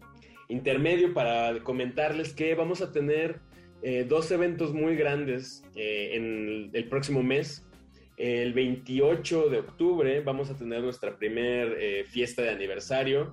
[0.48, 3.40] intermedio para comentarles que vamos a tener
[3.82, 7.64] eh, dos eventos muy grandes en el, próximo mes.
[8.18, 13.32] El 28 de octubre vamos a tener nuestra primer fiesta de aniversario,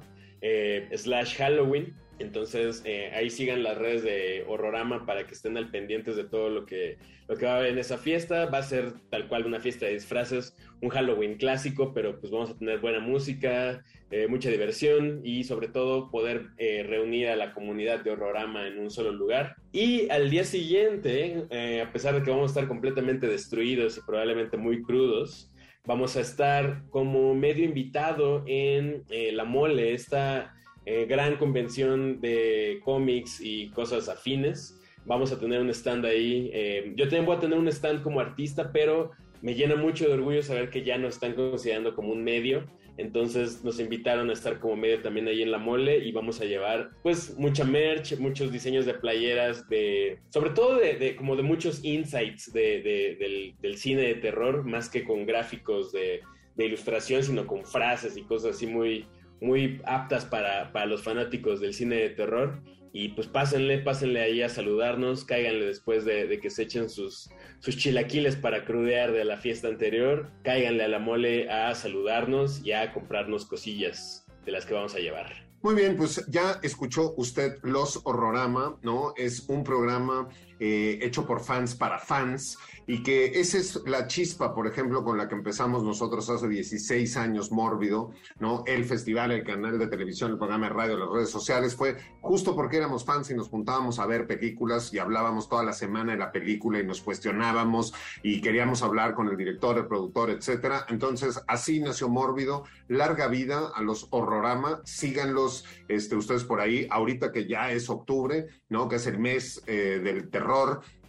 [0.96, 1.96] slash Halloween.
[2.18, 6.50] Entonces, eh, ahí sigan las redes de Horrorama para que estén al pendientes de todo
[6.50, 6.98] lo que,
[7.28, 8.46] lo que va a haber en esa fiesta.
[8.46, 12.52] Va a ser tal cual una fiesta de disfraces, un Halloween clásico, pero pues vamos
[12.52, 17.54] a tener buena música, eh, mucha diversión y sobre todo poder eh, reunir a la
[17.54, 19.58] comunidad de Horrorama en un solo lugar.
[19.74, 21.48] Y al día siguiente,
[21.82, 25.52] a pesar de que vamos a estar completamente destruidos y probablemente muy crudos,
[25.86, 33.42] vamos a estar como medio invitado en La Mole, esta eh, gran convención de cómics
[33.42, 34.80] y cosas afines.
[35.06, 36.50] Vamos a tener un stand ahí.
[36.54, 40.14] Eh, yo también voy a tener un stand como artista, pero me llena mucho de
[40.14, 42.66] orgullo saber que ya nos están considerando como un medio.
[42.98, 46.46] Entonces nos invitaron a estar como medio también ahí en la mole y vamos a
[46.46, 51.84] llevar pues mucha merch, muchos diseños de playeras, de sobre todo de, como de muchos
[51.84, 56.22] insights del, del, cine de terror, más que con gráficos de,
[56.56, 59.06] de ilustración, sino con frases y cosas así muy,
[59.42, 62.62] muy aptas para, los fanáticos del cine de terror.
[62.94, 67.76] Y pues pásenle, pásenle ahí a saludarnos, cáiganle después de, que se echen sus, sus
[67.76, 72.94] chilaquiles para crudear de la fiesta anterior, cáiganle a la mole a saludarnos y a
[72.94, 75.46] comprarnos cosillas de las que vamos a llevar.
[75.62, 79.14] Muy bien, pues ya escuchó usted Los Horrorama, ¿no?
[79.18, 84.54] Es un programa eh, hecho por fans para fans y que esa es la chispa,
[84.54, 88.64] por ejemplo, con la que empezamos nosotros hace 16 años, Mórbido, ¿no?
[88.68, 92.56] El festival, el canal de televisión, el programa de radio, las redes sociales, fue justo
[92.56, 96.20] porque éramos fans y nos juntábamos a ver películas y hablábamos toda la semana de
[96.20, 100.86] la película y nos cuestionábamos y queríamos hablar con el director, el productor, etcétera.
[100.90, 107.32] Entonces, así nació Mórbido, larga vida a los Horrorama, síganlos este, ustedes por ahí, ahorita
[107.32, 108.88] que ya es octubre, ¿no?
[108.88, 110.45] Que es el mes eh, del terror,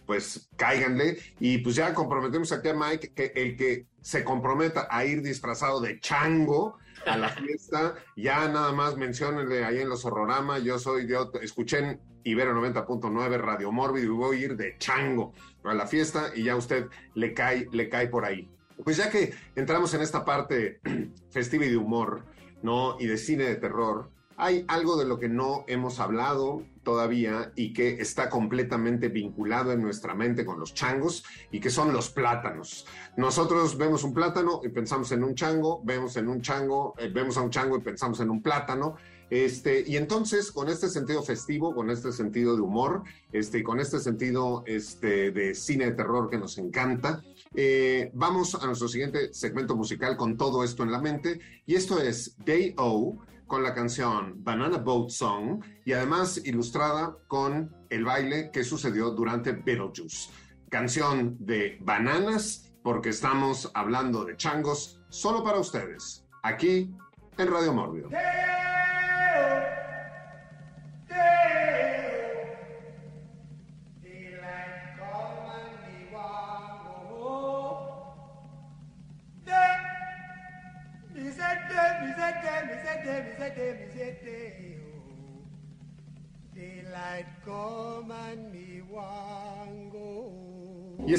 [0.05, 5.05] pues cáiganle y pues ya comprometemos aquí a Mike que el que se comprometa a
[5.05, 10.59] ir disfrazado de chango a la fiesta, ya nada más menciónenle ahí en los horrorama,
[10.59, 15.33] yo soy, yo escuché en Ibero 90.9 Radio Mórbido y voy a ir de chango
[15.63, 18.49] a la fiesta y ya usted le cae, le cae por ahí.
[18.83, 20.79] Pues ya que entramos en esta parte
[21.31, 22.23] festiva y de humor,
[22.61, 22.97] ¿no?
[22.99, 27.73] Y de cine de terror, hay algo de lo que no hemos hablado todavía y
[27.73, 32.85] que está completamente vinculado en nuestra mente con los changos y que son los plátanos.
[33.17, 37.35] Nosotros vemos un plátano y pensamos en un chango, vemos en un chango, eh, vemos
[37.37, 38.95] a un chango y pensamos en un plátano.
[39.29, 43.79] Este, y entonces, con este sentido festivo, con este sentido de humor, este, y con
[43.79, 47.23] este sentido este, de cine de terror que nos encanta,
[47.53, 51.41] eh, vamos a nuestro siguiente segmento musical con todo esto en la mente.
[51.65, 57.73] Y esto es Day O con la canción Banana Boat Song y además ilustrada con
[57.89, 60.29] el baile que sucedió durante Beetlejuice.
[60.69, 66.93] Canción de bananas porque estamos hablando de changos solo para ustedes, aquí
[67.37, 68.09] en Radio Mórbido.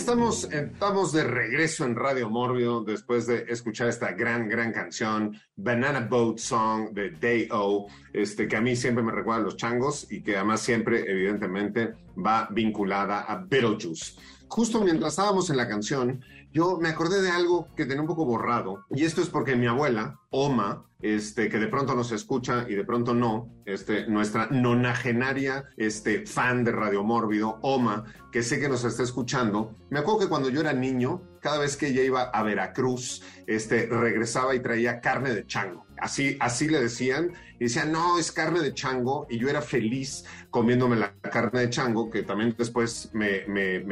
[0.08, 6.00] Estamos, estamos de regreso en Radio Morbio después de escuchar esta gran, gran canción, Banana
[6.00, 10.10] Boat Song de Day O, este, que a mí siempre me recuerda a los changos
[10.10, 14.18] y que además siempre, evidentemente, va vinculada a Beetlejuice.
[14.48, 18.24] Justo mientras estábamos en la canción, yo me acordé de algo que tenía un poco
[18.24, 22.74] borrado, y esto es porque mi abuela, Oma, este, que de pronto nos escucha y
[22.74, 28.68] de pronto no, este, nuestra nonagenaria este, fan de Radio Mórbido, Oma, que sé que
[28.68, 32.22] nos está escuchando, me acuerdo que cuando yo era niño, cada vez que ella iba
[32.22, 35.86] a Veracruz, este, regresaba y traía carne de chango.
[35.98, 40.24] Así, así le decían, y decían, no, es carne de chango, y yo era feliz
[40.50, 43.44] comiéndome la carne de chango, que también después me,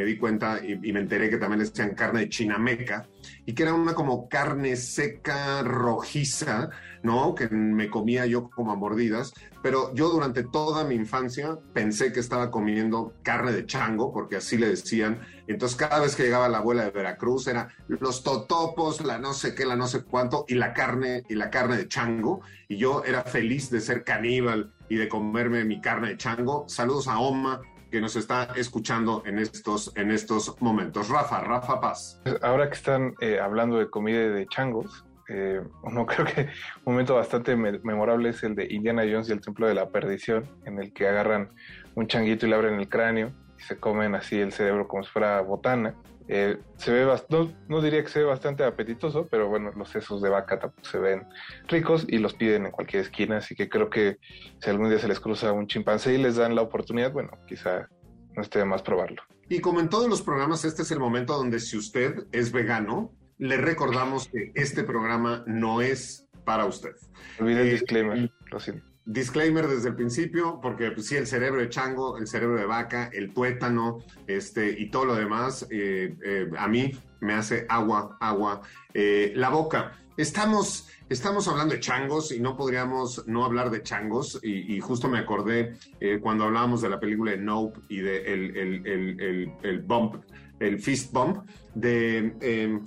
[0.04, 3.08] di cuenta y, y, me enteré que también le decían carne de chinameca,
[3.44, 6.70] y que era una como carne seca, rojiza,
[7.02, 7.34] ¿no?
[7.34, 12.20] Que me comía yo como a mordidas, pero yo durante toda mi infancia pensé que
[12.20, 15.20] estaba comiendo carne de chango, porque así le decían.
[15.46, 19.54] Entonces cada vez que llegaba la abuela de Veracruz era los totopos, la no sé
[19.54, 22.40] qué, la no sé cuánto, y la carne, y la carne de chango.
[22.68, 26.64] Y yo era feliz de ser caníbal y de comerme mi carne de chango.
[26.68, 31.08] Saludos a Oma, que nos está escuchando en estos, en estos momentos.
[31.08, 32.20] Rafa, Rafa Paz.
[32.42, 36.42] Ahora que están eh, hablando de comida de changos, eh, uno creo que
[36.84, 39.90] un momento bastante me memorable es el de Indiana Jones y el Templo de la
[39.90, 41.48] Perdición, en el que agarran
[41.94, 45.10] un changuito y le abren el cráneo y se comen así el cerebro como si
[45.10, 45.94] fuera botana.
[46.28, 50.20] Eh, se ve no, no, diría que se ve bastante apetitoso, pero bueno, los sesos
[50.20, 51.26] de vaca tampoco se ven
[51.68, 54.18] ricos y los piden en cualquier esquina, así que creo que
[54.60, 57.88] si algún día se les cruza un chimpancé y les dan la oportunidad, bueno, quizá
[58.34, 59.22] no esté de más probarlo.
[59.48, 63.12] Y como en todos los programas, este es el momento donde si usted es vegano,
[63.38, 66.92] le recordamos que este programa no es para usted.
[67.38, 68.95] Olvide el eh, disclaimer, lo siento.
[69.06, 73.08] Disclaimer desde el principio, porque pues, sí, el cerebro de chango, el cerebro de vaca,
[73.12, 78.62] el tuétano, este, y todo lo demás, eh, eh, a mí me hace agua, agua.
[78.92, 79.92] Eh, la boca.
[80.16, 84.40] Estamos, estamos hablando de changos y no podríamos no hablar de changos.
[84.42, 85.74] Y, justo me acordé
[86.22, 90.16] cuando hablábamos de la película de Nope y de el, el, el, el bump,
[90.60, 92.80] el fist bump, de eh,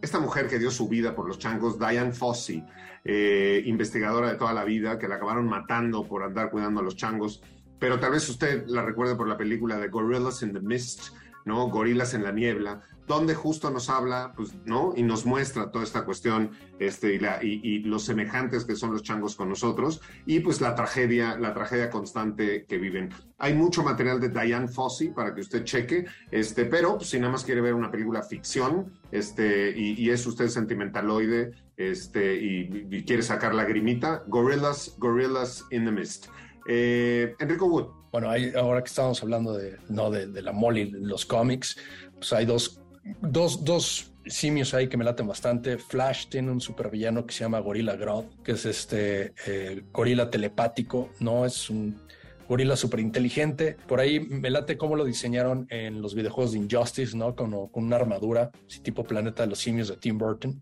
[0.00, 2.64] esta mujer que dio su vida por los changos, Diane Fossey,
[3.04, 6.96] eh, investigadora de toda la vida, que la acabaron matando por andar cuidando a los
[6.96, 7.42] changos.
[7.78, 11.68] Pero tal vez usted la recuerde por la película de Gorillas in the Mist, ¿no?
[11.68, 14.92] Gorilas en la niebla, donde justo nos habla, pues, ¿no?
[14.94, 17.40] Y nos muestra toda esta cuestión, este, y, la,
[17.88, 22.66] los semejantes que son los changos con nosotros, y pues la tragedia, la tragedia constante
[22.66, 23.08] que viven.
[23.38, 27.32] Hay mucho material de Diane Fossey para que usted cheque, este, pero pues, si nada
[27.32, 33.54] más quiere ver una película ficción, este, y, es usted sentimentaloide, este, y, quiere sacar
[33.54, 36.26] la grimita, Gorillas, Gorillas in the Mist.
[36.68, 37.86] Eh, Enrico Wood.
[38.12, 41.78] Bueno, hay, ahora que estamos hablando de, no, de, de la Molly, los cómics,
[42.18, 42.80] pues hay dos,
[43.20, 45.78] dos, dos simios ahí que me laten bastante.
[45.78, 51.10] Flash tiene un supervillano que se llama Gorilla Grodd, que es este eh, gorila telepático,
[51.20, 51.44] ¿no?
[51.44, 52.00] Es un
[52.48, 53.76] gorila súper inteligente.
[53.86, 57.34] Por ahí me late cómo lo diseñaron en los videojuegos de Injustice, ¿no?
[57.34, 58.50] Con, una armadura,
[58.82, 60.60] tipo Planeta de los Simios de Tim Burton.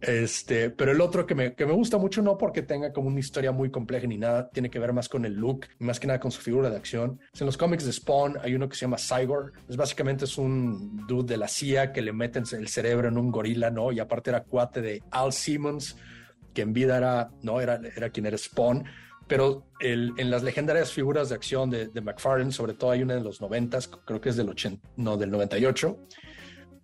[0.00, 3.20] Este, pero el otro que me, que me gusta mucho, no porque tenga como una
[3.20, 6.20] historia muy compleja ni nada, tiene que ver más con el look, más que nada
[6.20, 7.20] con su figura de acción.
[7.38, 11.06] En los cómics de Spawn hay uno que se llama Cyborg, es básicamente es un
[11.06, 13.92] dude de la CIA que le meten el cerebro en un gorila, ¿no?
[13.92, 15.96] Y aparte era cuate de Al Simmons,
[16.52, 17.60] que en vida era, ¿no?
[17.60, 18.84] Era, era quien era Spawn.
[19.26, 23.22] Pero en las legendarias figuras de acción de, de McFarlane, sobre todo hay una de
[23.22, 25.98] los 90, creo que es del 80, no, del 98,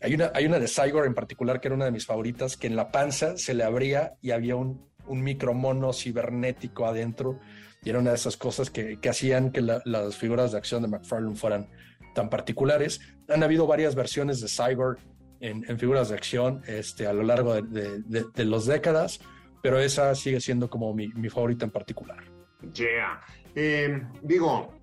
[0.00, 2.66] hay una, hay una de Cyborg en particular que era una de mis favoritas, que
[2.66, 7.38] en la panza se le abría y había un, un micromono cibernético adentro.
[7.82, 10.82] Y era una de esas cosas que, que hacían que la, las figuras de acción
[10.82, 11.68] de McFarlane fueran
[12.14, 13.00] tan particulares.
[13.28, 14.98] Han habido varias versiones de Cyborg
[15.40, 19.20] en, en figuras de acción este, a lo largo de, de, de, de las décadas,
[19.62, 22.22] pero esa sigue siendo como mi, mi favorita en particular.
[22.74, 23.20] Yeah.
[23.54, 24.78] Eh, digo,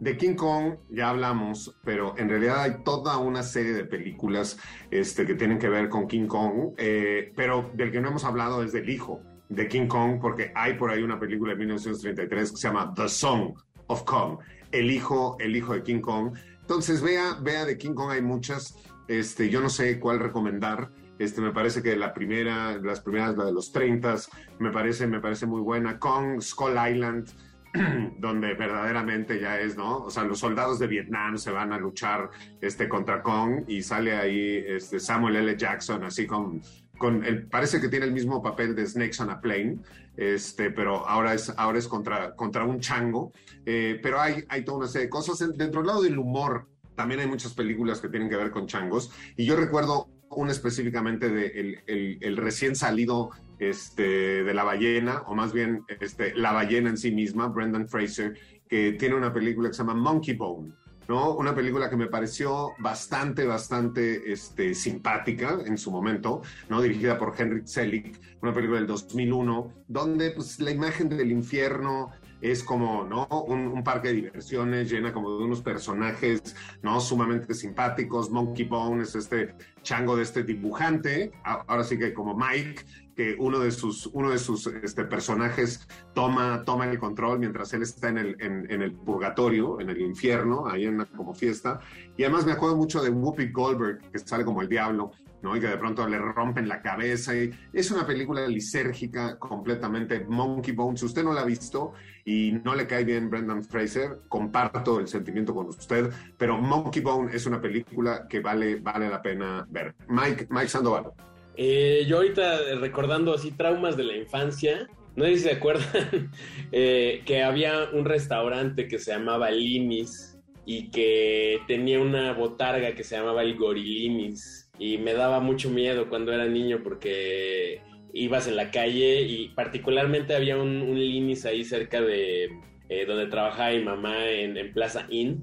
[0.00, 4.58] de King Kong ya hablamos, pero en realidad hay toda una serie de películas
[4.90, 8.62] este, que tienen que ver con King Kong, eh, pero del que no hemos hablado
[8.62, 12.56] es del hijo de King Kong, porque hay por ahí una película de 1933 que
[12.56, 13.54] se llama The Song
[13.86, 14.38] of Kong,
[14.72, 16.36] el hijo, el hijo de King Kong.
[16.60, 18.76] Entonces vea, vea de King Kong hay muchas,
[19.08, 20.90] este, yo no sé cuál recomendar.
[21.18, 24.16] Este, me parece que la primera, las primeras, la de los 30,
[24.58, 25.98] me parece, me parece muy buena.
[25.98, 27.30] Kong, Skull Island,
[28.18, 29.98] donde verdaderamente ya es, ¿no?
[30.04, 34.16] O sea, los soldados de Vietnam se van a luchar este, contra Kong y sale
[34.16, 35.56] ahí este, Samuel L.
[35.56, 36.62] Jackson así con,
[36.98, 39.78] con el, parece que tiene el mismo papel de Snakes on a Plane,
[40.16, 43.32] este, pero ahora es, ahora es contra, contra un chango,
[43.64, 47.20] eh, pero hay, hay toda una serie de cosas dentro del lado del humor también
[47.20, 49.10] hay muchas películas que tienen que ver con changos.
[49.36, 55.22] Y yo recuerdo una específicamente de el, el- el recién salido este, de La Ballena,
[55.26, 58.38] o más bien este, La Ballena en sí misma, Brendan Fraser,
[58.68, 60.72] que tiene una película que se llama Monkey Bone.
[61.08, 61.34] ¿no?
[61.34, 66.82] Una película que me pareció bastante, bastante este, simpática en su momento, ¿no?
[66.82, 72.62] Dirigida por Henrik Selick, una película del 2001, donde pues, la imagen del infierno es
[72.62, 73.26] como, ¿no?
[73.46, 77.00] Un, un parque de diversiones llena como de unos personajes, ¿no?
[77.00, 78.30] Sumamente simpáticos.
[78.30, 82.84] Monkey Bone es este chango de este dibujante, ahora sí que como Mike,
[83.16, 87.82] que uno de sus, uno de sus este, personajes toma, toma el control mientras él
[87.82, 91.80] está en el, en, el purgatorio, en el infierno, ahí en una como fiesta.
[92.16, 95.12] Y además me acuerdo mucho de Whoopi Goldberg, que sale como el diablo,
[95.42, 95.56] ¿no?
[95.56, 97.32] Y que de pronto le rompen la cabeza.
[97.72, 100.24] Es una película lisérgica completamente.
[100.28, 101.94] Monkey Bone, si usted no la ha visto
[102.26, 107.34] y no le cae bien Brendan Fraser, comparto el sentimiento con usted, pero Monkey Bone
[107.34, 109.94] es una película que vale, vale la pena ver.
[110.08, 111.12] Mike, Mike Sandoval.
[111.56, 116.30] Eh, yo ahorita recordando así traumas de la infancia, no sé si se acuerdan
[116.72, 123.04] eh, que había un restaurante que se llamaba Linis y que tenía una botarga que
[123.04, 127.80] se llamaba el Gorilinis y me daba mucho miedo cuando era niño porque
[128.12, 132.50] ibas en la calle y particularmente había un, un Linis ahí cerca de
[132.88, 135.42] eh, donde trabajaba mi mamá en, en Plaza Inn.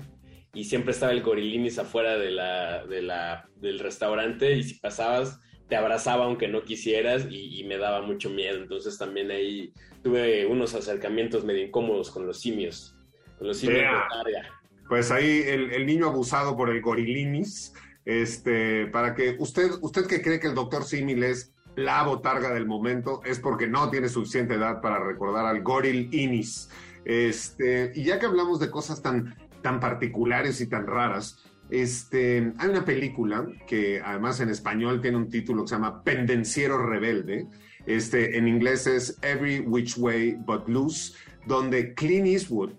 [0.53, 5.39] Y siempre estaba el Gorilinis afuera de la, de la, del restaurante y si pasabas
[5.69, 8.57] te abrazaba aunque no quisieras y, y me daba mucho miedo.
[8.61, 12.95] Entonces también ahí tuve unos acercamientos medio incómodos con los simios,
[13.37, 14.03] con los simios Yeah.
[14.03, 14.59] botarga.
[14.89, 17.73] Pues ahí el, el niño abusado por el gorilinis,
[18.05, 22.67] este, para que usted, usted que cree que el doctor Simil es la botarga del
[22.67, 26.69] momento, es porque no tiene suficiente edad para recordar al goril inis.
[27.05, 31.41] Este, y ya que hablamos de cosas tan, tan particulares y tan raras,
[31.81, 36.77] este, hay una película que además en español tiene un título que se llama Pendenciero
[36.85, 37.47] Rebelde.
[37.87, 41.13] Este, en inglés es Every Which Way But Loose,
[41.47, 42.73] donde Clint Eastwood,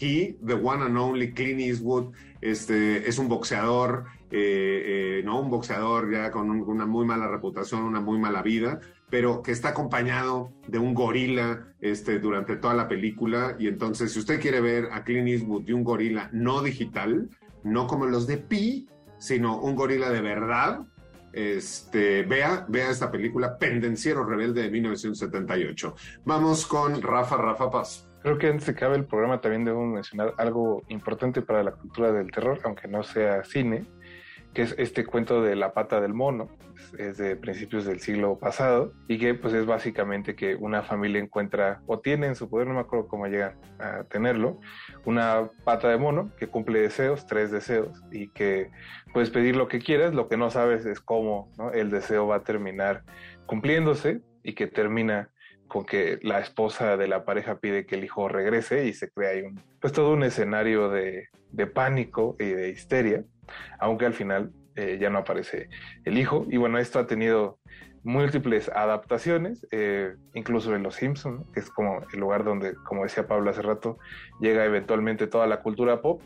[0.00, 5.50] he, the one and only Clint Eastwood, este, es un boxeador, eh, eh, no un
[5.50, 9.68] boxeador ya con un- una muy mala reputación, una muy mala vida, pero que está
[9.68, 13.54] acompañado de un gorila este, durante toda la película.
[13.60, 17.28] Y entonces, si usted quiere ver a Clint Eastwood y un gorila no digital,
[17.64, 18.88] no como los de Pi,
[19.18, 20.80] sino un gorila de verdad,
[21.32, 25.94] este, vea, vea esta película, Pendenciero Rebelde de 1978.
[26.24, 28.08] Vamos con Rafa, Rafa Paz.
[28.22, 31.72] Creo que antes de que acabe el programa también debo mencionar algo importante para la
[31.72, 33.84] cultura del terror, aunque no sea cine,
[34.54, 36.48] que es este cuento de la pata del mono,
[36.98, 41.80] es- de principios del siglo pasado, y que pues es básicamente que una familia encuentra
[41.86, 44.60] o tiene en su poder, no me acuerdo cómo llegan a tenerlo,
[45.04, 48.70] una pata de mono que cumple deseos, tres deseos, y que
[49.12, 52.44] puedes pedir lo que quieras, lo que no sabes es cómo el deseo va a
[52.44, 53.02] terminar
[53.46, 55.30] cumpliéndose y que termina
[55.68, 59.30] con que la esposa de la pareja pide que el hijo regrese y se crea
[59.30, 63.24] ahí un, pues todo un escenario de, de pánico y de histeria,
[63.78, 65.68] aunque al final eh, ya no aparece
[66.04, 66.46] el hijo.
[66.50, 67.58] Y bueno, esto ha tenido
[68.02, 73.26] múltiples adaptaciones, eh, incluso en Los Simpsons, que es como el lugar donde, como decía
[73.26, 73.98] Pablo hace rato,
[74.40, 76.22] llega eventualmente toda la cultura pop.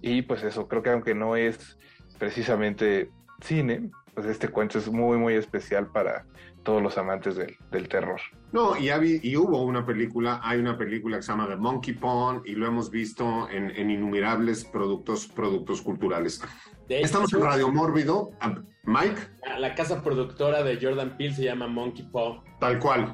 [0.00, 1.76] Y pues eso, creo que aunque no es
[2.18, 3.10] precisamente
[3.40, 6.24] cine, pues este cuento es muy, muy especial para
[6.68, 8.20] todos los amantes del, del terror.
[8.52, 11.94] No, y, habi- y hubo una película, hay una película que se llama The Monkey
[11.94, 16.42] Pawn y lo hemos visto en, en innumerables productos, productos culturales.
[16.90, 18.32] Estamos en Radio Mórbido.
[18.40, 18.54] Ah,
[18.84, 19.16] Mike,
[19.46, 22.42] la- La casa productora de Jordan Peele se llama Monkey Paw.
[22.60, 23.12] tal cual.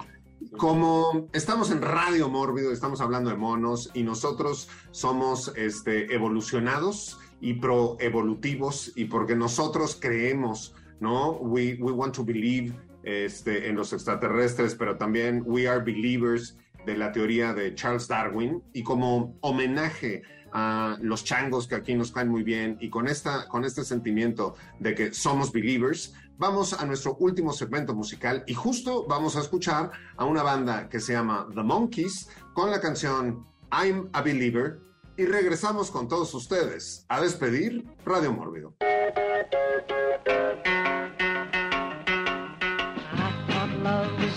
[0.58, 7.54] Como estamos en Radio Mórbido, estamos hablando de monos y nosotros somos este, evolucionados y
[7.54, 11.32] proevolutivos y porque nosotros creemos, ¿no?
[11.32, 12.74] We, we want to believe
[13.04, 18.62] este, en los extraterrestres, pero también we are believers de la teoría de Charles Darwin
[18.72, 23.48] y como homenaje a los changos que aquí nos caen muy bien y con, esta,
[23.48, 29.04] con este sentimiento de que somos believers, vamos a nuestro último segmento musical y justo
[29.08, 34.08] vamos a escuchar a una banda que se llama The Monkeys con la canción I'm
[34.12, 34.78] a Believer
[35.16, 38.74] y regresamos con todos ustedes a despedir Radio Mórbido.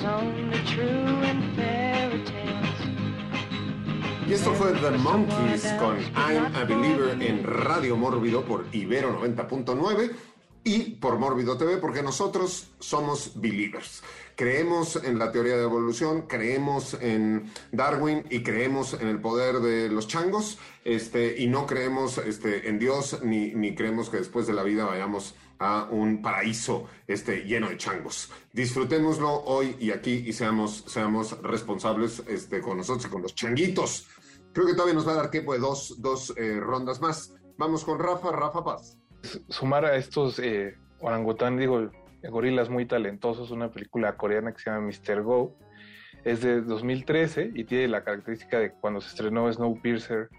[0.04, 2.68] Love was only true in fairy tales.
[4.28, 10.12] Y esto fue The Monkeys con I'm a Believer en Radio Mórbido por Ibero 90.9.
[10.64, 14.04] y por Mórbido TV, porque nosotros somos believers.
[14.36, 19.88] Creemos en la teoría de evolución, creemos en Darwin y creemos en el poder de
[19.88, 24.54] los changos, este, y no creemos este, en Dios ni, ni creemos que después de
[24.54, 28.32] la vida vayamos a un paraíso este, lleno de changos.
[28.54, 34.08] Disfrutémoslo hoy y aquí y seamos, seamos responsables este, con nosotros y con los changuitos.
[34.54, 37.34] Creo que todavía nos va a dar tiempo de dos, dos eh, rondas más.
[37.58, 38.98] Vamos con Rafa, Rafa Paz.
[39.50, 41.92] Sumar a estos eh, orangután, digo,
[42.30, 45.22] gorilas muy talentosos, una película coreana que se llama Mr.
[45.24, 45.56] Go.
[46.24, 50.30] Es de 2013 y tiene la característica de cuando se estrenó Snowpiercer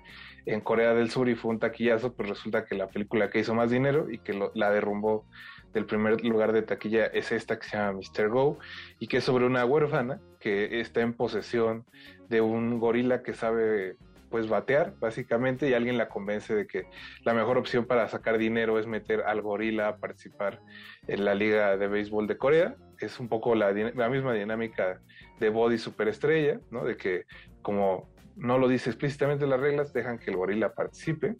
[0.49, 3.55] en Corea del Sur y fue un taquillazo, pues resulta que la película que hizo
[3.55, 5.26] más dinero y que la derrumbó
[5.74, 8.30] del primer lugar de taquilla es esta que se llama Mr.
[8.30, 8.59] Go
[8.99, 11.84] y que es sobre una huérfana que está en posesión
[12.30, 13.96] de un gorila que sabe
[14.30, 16.86] pues batear básicamente y alguien la convence de que
[17.24, 20.61] la mejor opción para sacar dinero es meter al gorila a participar
[21.07, 22.74] en la liga de béisbol de Corea.
[22.99, 25.01] Es un poco la, la misma dinámica
[25.40, 26.84] de Body Superestrella, ¿no?
[26.84, 27.24] De que
[27.62, 28.09] como
[28.39, 31.36] no lo dice explícitamente las reglas, dejan que el gorila participe.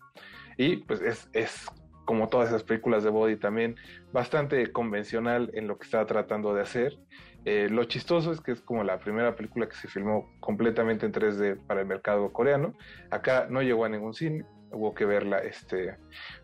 [0.57, 1.67] Y pues es, es
[2.05, 3.77] como todas esas películas de Body también
[4.13, 6.99] bastante convencional en lo que está tratando de hacer.
[7.45, 11.13] Eh, lo chistoso es que es como la primera película que se filmó completamente en
[11.13, 12.75] 3D para el mercado coreano.
[13.11, 15.97] Acá no llegó a ningún cine, hubo que verla este,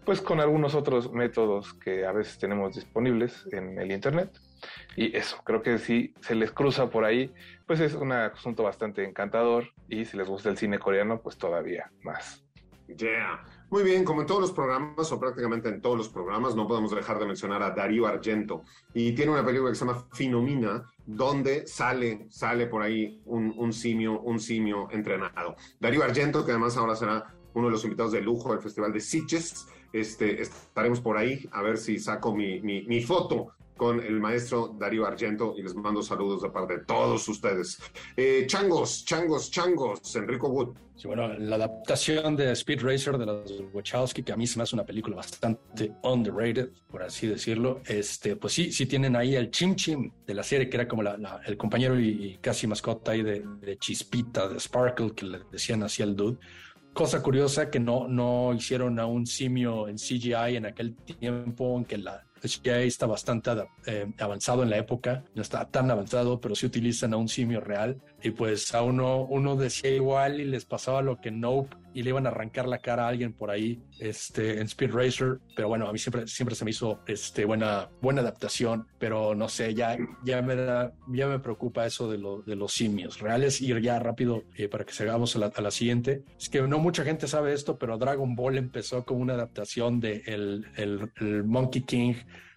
[0.05, 4.30] pues con algunos otros métodos que a veces tenemos disponibles en el internet.
[4.96, 7.32] Y eso, creo que si se les cruza por ahí,
[7.66, 11.90] pues es un asunto bastante encantador y si les gusta el cine coreano, pues todavía
[12.02, 12.44] más.
[12.86, 13.42] Yeah.
[13.70, 16.94] Muy bien, como en todos los programas, o prácticamente en todos los programas, no podemos
[16.94, 18.62] dejar de mencionar a Darío Argento.
[18.92, 23.72] Y tiene una película que se llama Finomina, donde sale, sale por ahí un, un
[23.72, 25.56] simio, un simio entrenado.
[25.80, 29.00] Darío Argento, que además ahora será uno de los invitados de lujo del Festival de
[29.00, 29.66] Sitges.
[29.92, 34.74] Este, estaremos por ahí a ver si saco mi, mi, mi foto con el maestro
[34.78, 37.78] Darío Argento y les mando saludos de parte de todos ustedes.
[38.16, 40.76] Eh, changos, changos, changos, Enrico Wood.
[40.96, 44.62] Sí, bueno, la adaptación de Speed Racer de los Wachowski, que a mí se me
[44.62, 49.50] hace una película bastante underrated, por así decirlo, este, pues sí, sí tienen ahí el
[49.50, 53.76] Chim Chim de la serie, que era como el compañero y, casi mascota ahí de,
[53.78, 56.38] Chispita, de Sparkle, que le decían así al dude.
[56.92, 61.86] Cosa curiosa que no, no hicieron a un simio en CGI en aquel tiempo en
[61.86, 63.51] que la CGI está bastante
[63.86, 67.61] eh, avanzado en la época, no está tan avanzado, pero sí utilizan a un simio
[67.61, 68.01] real.
[68.24, 72.08] Y pues a uno, uno decía igual y les pasaba lo que Nope y le
[72.08, 75.40] iban a arrancar la cara a alguien por ahí este, en Speed Racer.
[75.54, 79.50] Pero bueno, a mí siempre, siempre se me hizo este, buena, buena adaptación, pero no
[79.50, 83.60] sé, ya, ya, me, da, ya me preocupa eso de, lo, de los simios reales.
[83.60, 86.24] Ir ya rápido eh, para que sigamos a la, a la siguiente.
[86.40, 90.22] Es que no mucha gente sabe esto, pero Dragon Ball empezó como una adaptación de
[90.24, 92.14] el, el, el Monkey King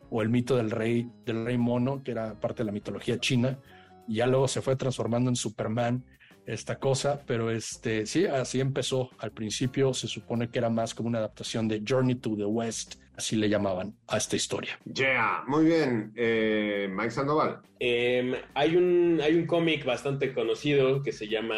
[0.10, 3.60] o el mito del rey, del rey mono, que era parte de la mitología china.
[4.08, 6.04] Y ya luego se fue transformando en Superman
[6.48, 9.10] esta cosa, pero este sí, así empezó.
[9.20, 12.96] Al principio se supone que era más como una adaptación de Journey to the West,
[13.16, 14.80] así le llamaban a esta historia.
[14.86, 16.14] Yeah, muy bien.
[16.16, 17.60] Eh, Mike Sandoval.
[17.80, 21.56] Eh, hay un, hay un cómic bastante conocido que se llama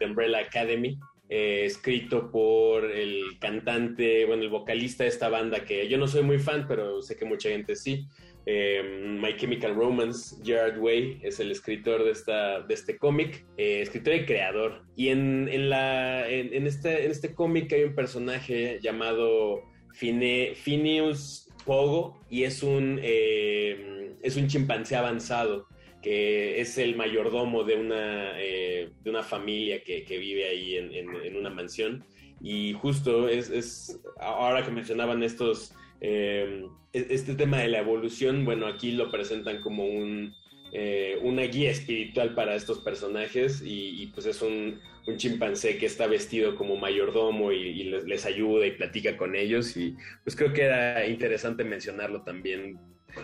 [0.00, 0.98] The Umbrella Academy,
[1.28, 6.22] eh, escrito por el cantante, bueno, el vocalista de esta banda, que yo no soy
[6.22, 8.08] muy fan, pero sé que mucha gente sí.
[8.46, 13.82] Eh, My Chemical Romance, Gerard Way, es el escritor de, esta, de este cómic, eh,
[13.82, 14.82] escritor y creador.
[14.96, 19.62] Y en, en, la, en, en este, en este cómic hay un personaje llamado
[19.92, 25.66] Fine, Phineas Pogo y es un, eh, es un chimpancé avanzado
[26.02, 30.92] que es el mayordomo de una, eh, de una familia que, que vive ahí en,
[30.92, 32.04] en, una mansión.
[32.40, 35.72] Y justo es, es ahora que mencionaban estos,
[36.02, 40.34] eh, este tema de la evolución, bueno, aquí lo presentan como un,
[40.72, 46.08] eh, una guía espiritual para estos personajes y, pues es un, un, chimpancé que está
[46.08, 51.06] vestido como mayordomo y, les, ayuda y platica con ellos y pues creo que era
[51.06, 52.78] interesante mencionarlo también,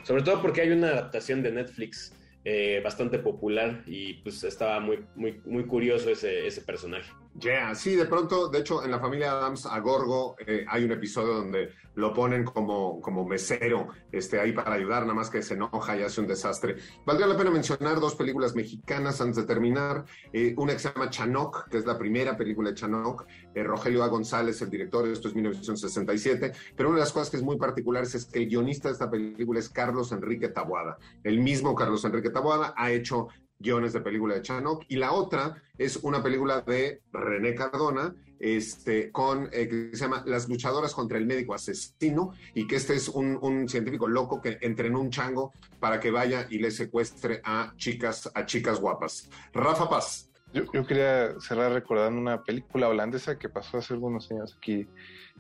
[0.05, 2.15] sobre todo porque hay una adaptación de Netflix
[2.45, 7.11] eh, bastante popular y pues estaba muy, muy, muy curioso ese, ese personaje.
[7.41, 10.91] Yeah, sí, de pronto, de hecho, en la familia Adams a Gorgo eh, hay un
[10.91, 15.55] episodio donde lo ponen como, como mesero este, ahí para ayudar, nada más que se
[15.55, 16.77] enoja y hace un desastre.
[17.07, 20.05] Valdría la pena mencionar dos películas mexicanas antes de terminar.
[20.33, 23.27] Eh, una que se llama Chanoc, que es la primera película de Chanoc.
[23.55, 24.09] Eh, Rogelio A.
[24.09, 26.53] González, el director, esto es 1967.
[26.77, 29.11] Pero una de las cosas que es muy particular es que el guionista de esta
[29.11, 30.99] película es Carlos Enrique Taboada.
[31.23, 33.29] El mismo Carlos Enrique Taboada ha hecho
[33.59, 34.85] guiones de película de Chanok.
[34.89, 40.23] Y la otra es una película de René Cardona, este, con, eh, que se llama
[40.27, 44.59] Las luchadoras contra el médico asesino, y que este es un, un, científico loco que
[44.61, 49.29] entrenó un chango para que vaya y le secuestre a chicas, a chicas guapas.
[49.53, 50.31] Rafa Paz.
[50.53, 54.89] Yo, yo quería cerrar recordando una película holandesa que pasó hace algunos años aquí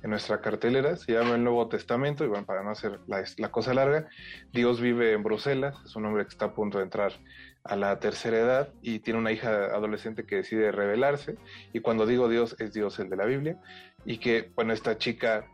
[0.02, 3.50] en nuestra cartelera, se llama El Nuevo Testamento, y bueno, para no hacer la, la,
[3.50, 4.08] cosa larga,
[4.52, 7.12] Dios vive en Bruselas, es un hombre que está a punto de entrar
[7.68, 11.36] a la tercera edad y tiene una hija adolescente que decide rebelarse,
[11.72, 13.60] y cuando digo Dios es Dios el de la Biblia,
[14.04, 15.46] y que, bueno, esta chica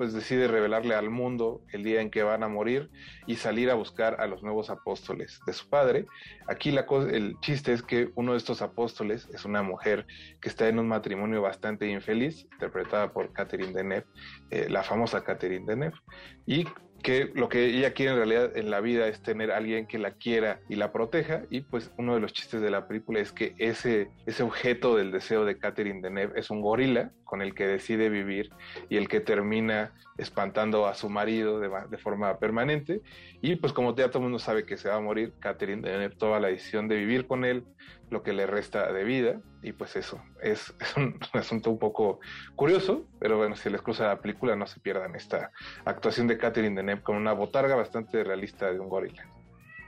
[0.00, 2.90] pues decide revelarle al mundo el día en que van a morir
[3.26, 6.06] y salir a buscar a los nuevos apóstoles de su padre.
[6.46, 10.06] Aquí la cosa, el chiste es que uno de estos apóstoles es una mujer
[10.40, 14.06] que está en un matrimonio bastante infeliz, interpretada por Catherine Deneuve,
[14.50, 15.98] eh, la famosa Catherine Deneuve,
[16.46, 16.64] y
[17.00, 19.98] que lo que ella quiere en realidad en la vida es tener a alguien que
[19.98, 21.42] la quiera y la proteja.
[21.50, 25.10] Y pues uno de los chistes de la película es que ese, ese objeto del
[25.10, 28.50] deseo de Catherine Deneuve es un gorila con el que decide vivir
[28.88, 33.02] y el que termina espantando a su marido de, de forma permanente.
[33.40, 36.16] Y pues como ya todo el mundo sabe que se va a morir, Catherine Deneuve
[36.16, 37.64] toma la decisión de vivir con él
[38.10, 39.40] lo que le resta de vida.
[39.62, 42.20] Y pues eso, es, es un, un, asunto un poco
[42.56, 45.52] curioso, pero bueno, si les cruza la película no se pierdan esta
[45.84, 49.24] actuación de Catherine Deneuve con una botarga bastante realista de un gorila.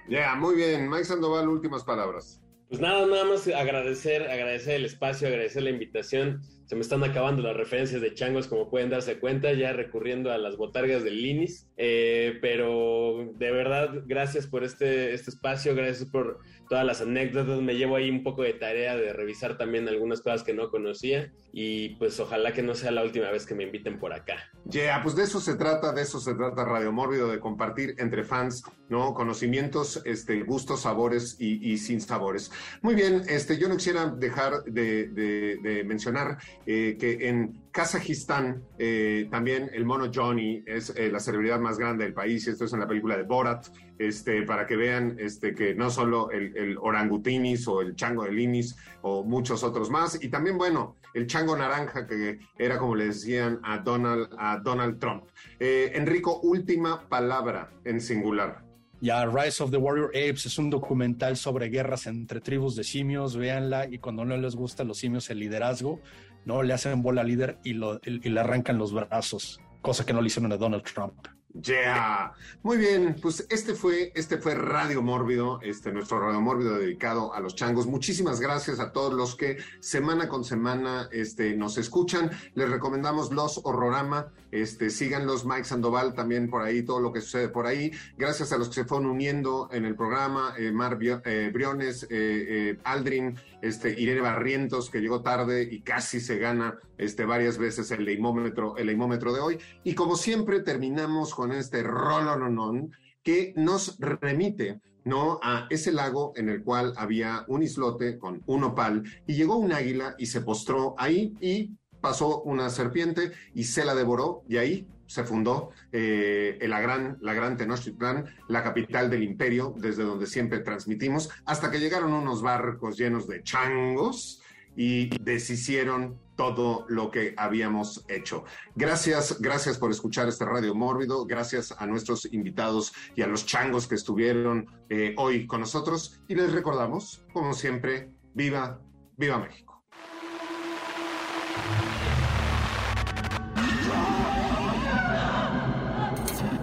[0.09, 0.89] Ya, yeah, muy bien.
[0.89, 2.43] Mike Sandoval, últimas palabras.
[2.69, 6.41] Pues nada, nada más agradecer, agradecer el espacio, agradecer la invitación.
[6.73, 10.39] Se me están acabando las referencias de changos, como pueden darse cuenta, ya recurriendo a
[10.39, 11.69] las botargas del Linis.
[11.77, 16.39] Eh, pero de verdad, gracias por este, este espacio, gracias por
[16.71, 17.61] todas las anécdotas.
[17.61, 21.31] Me llevo ahí un poco de tarea de revisar también algunas cosas que no conocía.
[21.53, 24.51] Y pues ojalá que no sea la última vez que me inviten por acá.
[24.71, 28.25] Yeah, pues de eso se trata, de eso se trata Radio Mórbido, de compartir entre
[28.25, 29.13] fans, ¿no?
[29.13, 32.51] Conocimientos, este, gustos, sabores y, y sin sabores.
[32.81, 38.63] Muy bien, este, yo no quisiera dejar de, de, de mencionar eh, que en Kazajistán
[38.79, 42.67] eh, también el mono Johnny es eh, la celebridad más grande del país, y esto
[42.67, 43.67] es en la película de Borat,
[43.99, 48.33] este, para que vean este, que no solo el, el orangutinis o el chango de
[48.33, 53.07] linis o muchos otros más, y también, bueno, el chango naranja que era como le
[53.07, 55.25] decían a Donald, a Donald Trump.
[55.59, 58.65] Enrico, última palabra en singular.
[59.03, 63.37] Ya, Rise of the Warrior Apes es un documental sobre guerras entre tribus de simios,
[63.37, 65.99] véanla, y cuando no les gusta los simios el liderazgo,
[66.45, 70.13] no le hacen bola al líder y, lo, y le arrancan los brazos, cosa que
[70.13, 71.29] no le hicieron a Donald Trump.
[71.61, 72.33] Yeah.
[72.63, 77.41] Muy bien, pues este fue, este fue Radio Mórbido, este nuestro Radio Mórbido dedicado a
[77.41, 77.87] los changos.
[77.87, 82.31] Muchísimas gracias a todos los que semana con semana este, nos escuchan.
[82.55, 87.49] Les recomendamos los Horrorama, este, síganlos, Mike Sandoval también por ahí, todo lo que sucede
[87.49, 87.93] por ahí.
[88.17, 92.09] Gracias a los que se fueron uniendo en el programa, eh, Mar eh, Briones, eh,
[92.11, 97.91] eh, Aldrin, este, Irene Barrientos, que llegó tarde y casi se gana este, varias veces
[97.91, 99.59] el leimómetro, el leimómetro de hoy.
[99.85, 102.93] Y como siempre, terminamos con este rolononon
[103.23, 105.39] que nos remite ¿no?
[105.43, 109.73] a ese lago en el cual había un islote con un opal y llegó un
[109.73, 114.87] águila y se postró ahí y pasó una serpiente y se la devoró y ahí
[115.07, 120.61] se fundó eh, la gran, la gran Tenochtitlan, la capital del imperio, desde donde siempre
[120.61, 124.41] transmitimos, hasta que llegaron unos barcos llenos de changos
[124.75, 128.45] y deshicieron todo lo que habíamos hecho.
[128.75, 133.87] Gracias, gracias por escuchar este Radio Mórbido, gracias a nuestros invitados y a los changos
[133.87, 138.81] que estuvieron eh, hoy con nosotros y les recordamos, como siempre, viva,
[139.17, 139.83] viva México.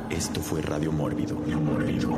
[0.10, 2.18] Esto fue Radio Mórbido, Mórbido.